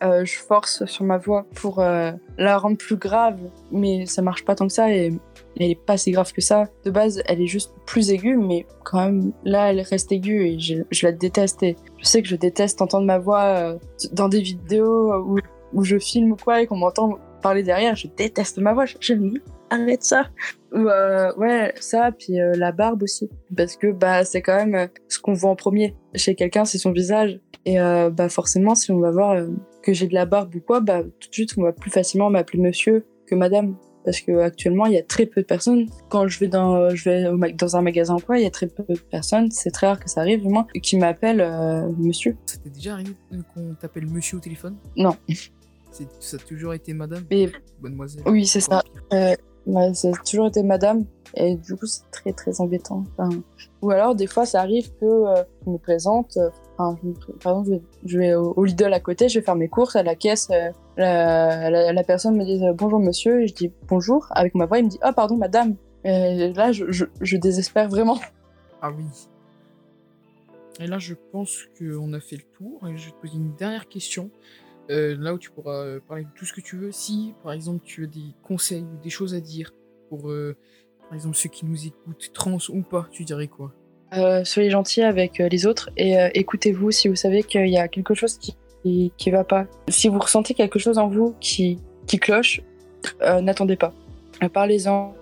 [0.05, 3.39] euh, je force sur ma voix pour euh, la rendre plus grave,
[3.73, 5.11] mais ça marche pas tant que ça et
[5.59, 6.69] elle est pas si grave que ça.
[6.85, 10.59] De base, elle est juste plus aiguë, mais quand même, là, elle reste aiguë et
[10.59, 11.65] je, la déteste.
[11.99, 13.79] Je sais que je déteste entendre ma voix euh,
[14.13, 15.15] dans des vidéos
[15.73, 17.97] où, je filme ou quoi et qu'on m'entend parler derrière.
[17.97, 18.85] Je déteste ma voix.
[19.01, 19.41] Je, me dis,
[19.71, 20.31] arrête ça.
[20.75, 23.31] Euh, ouais, ça, puis euh, la barbe aussi.
[23.57, 25.95] Parce que bah, c'est quand même euh, ce qu'on voit en premier.
[26.15, 27.41] Chez quelqu'un, c'est son visage.
[27.65, 29.45] Et bah, forcément, si on va voir
[29.83, 32.31] que j'ai de la barbe ou quoi, bah, tout de suite, on va plus facilement
[32.31, 33.75] m'appeler monsieur que madame.
[34.07, 35.89] Parce que actuellement, il y a très peu de personnes.
[36.09, 38.69] Quand je vais dans, je vais au dans un magasin quoi, il y a très
[38.69, 39.51] peu de personnes.
[39.51, 42.37] C'est très rare que ça arrive, du moins, qui m'appellent euh, monsieur.
[42.47, 43.11] Ça t'est déjà arrivé
[43.53, 44.77] qu'on t'appelle monsieur au téléphone?
[44.97, 45.17] Non.
[46.21, 47.25] Ça a toujours été madame?
[47.31, 47.51] Et
[47.81, 48.81] Mademoiselle oui, c'est ça.
[49.11, 51.05] Ouais, ça a toujours été madame.
[51.35, 53.03] Et du coup, c'est très, très embêtant.
[53.19, 53.31] Enfin,
[53.83, 56.37] ou alors, des fois, ça arrive que euh, je me présente.
[56.37, 59.29] euh, enfin, je me par exemple, je vais, je vais au, au Lidl à côté,
[59.29, 60.49] je vais faire mes courses à la caisse.
[60.99, 63.43] Euh, la, la, la personne me dit euh, bonjour monsieur.
[63.43, 64.27] Et je dis bonjour.
[64.31, 65.77] Avec ma voix, il me dit ah, pardon, madame.
[66.05, 68.19] Et là, je, je, je désespère vraiment.
[68.81, 69.05] Ah oui.
[70.79, 72.87] Et là, je pense qu'on a fait le tour.
[72.89, 74.31] Et je vais te poser une dernière question.
[74.89, 76.93] Euh, là où tu pourras parler de tout ce que tu veux.
[76.93, 79.73] Si, par exemple, tu as des conseils ou des choses à dire
[80.09, 80.57] pour, euh,
[81.09, 83.73] par exemple, ceux qui nous écoutent, trans ou pas, tu dirais quoi?
[84.13, 88.15] Euh, soyez gentils avec les autres et écoutez-vous si vous savez qu'il y a quelque
[88.15, 88.57] chose qui,
[89.17, 89.67] qui, va pas.
[89.89, 91.79] Si vous ressentez quelque chose en vous qui,
[92.21, 92.61] cloche,
[93.23, 93.93] euh, n'attendez pas.
[94.43, 95.15] Euh, Parlez-en,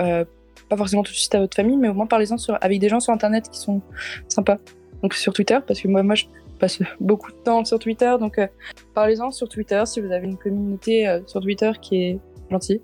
[0.00, 0.24] euh,
[0.68, 3.00] pas forcément tout de suite à votre famille, mais au moins parlez-en avec des gens
[3.00, 3.80] sur internet qui sont
[4.28, 4.58] sympas.
[5.02, 6.24] Donc sur Twitter, parce que moi, je
[6.58, 8.40] passe beaucoup de temps sur Twitter, donc
[8.94, 12.18] parlez-en sur Twitter si vous avez une communauté sur Twitter qui est
[12.50, 12.80] gentille.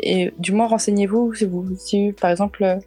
[0.00, 1.64] Et du moins renseignez-vous si vous
[2.20, 2.78] par exemple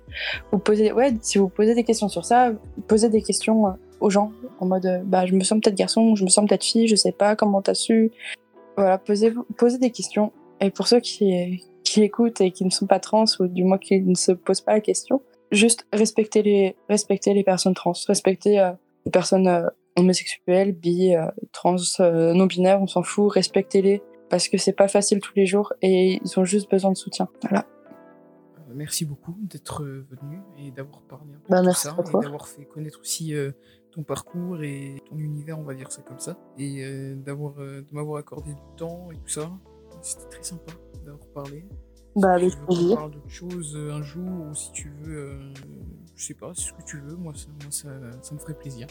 [0.51, 2.51] vous posez si vous posez des questions sur ça
[2.87, 6.23] posez des questions aux gens en mode euh, bah je me sens peut-être garçon je
[6.23, 8.11] me sens peut-être fille je sais pas comment t'as su?
[8.75, 10.31] Voilà posez posez des questions.
[10.59, 13.77] Et pour ceux qui qui écoutent et qui ne sont pas trans ou du moins
[13.77, 15.21] qui ne se posent pas la question,
[15.51, 18.71] juste respecter les, respecter les personnes trans, respecter euh,
[19.05, 24.01] les personnes euh, homosexuelles, bi, euh, trans, non-binaires, on s'en fout, respectez-les.
[24.29, 27.29] Parce que c'est pas facile tous les jours et ils ont juste besoin de soutien.
[27.43, 27.65] Voilà.
[28.75, 32.47] Merci beaucoup d'être venu et d'avoir parlé un peu bah, de merci ça et d'avoir
[32.47, 33.33] fait connaître aussi
[33.97, 36.83] ton parcours et ton univers, on va dire ça comme ça, et
[37.15, 39.51] d'avoir de m'avoir accordé du temps et tout ça.
[40.01, 40.71] C'était très sympa
[41.03, 41.65] d'avoir parlé.
[42.17, 42.89] Bah, avec plaisir.
[42.89, 45.53] qu'on parle d'autre chose euh, un jour, ou si tu veux, euh,
[46.15, 47.89] je sais pas, c'est ce que tu veux, moi, ça, moi, ça,
[48.23, 48.87] ça me ferait plaisir.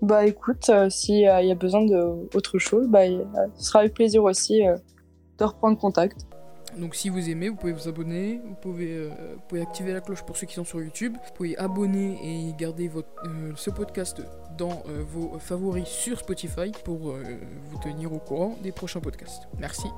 [0.00, 3.00] Bah écoute, euh, s'il y a besoin d'autre chose, bah,
[3.56, 4.76] ce sera avec plaisir aussi euh,
[5.38, 6.27] de reprendre contact.
[6.76, 10.36] Donc si vous aimez, vous pouvez vous abonner, euh, vous pouvez, activer la cloche pour
[10.36, 14.22] ceux qui sont sur YouTube, vous pouvez abonner et garder euh, ce podcast
[14.56, 19.48] dans euh, vos favoris sur Spotify pour vous tenir au courant des prochains podcasts.
[19.58, 19.88] Merci.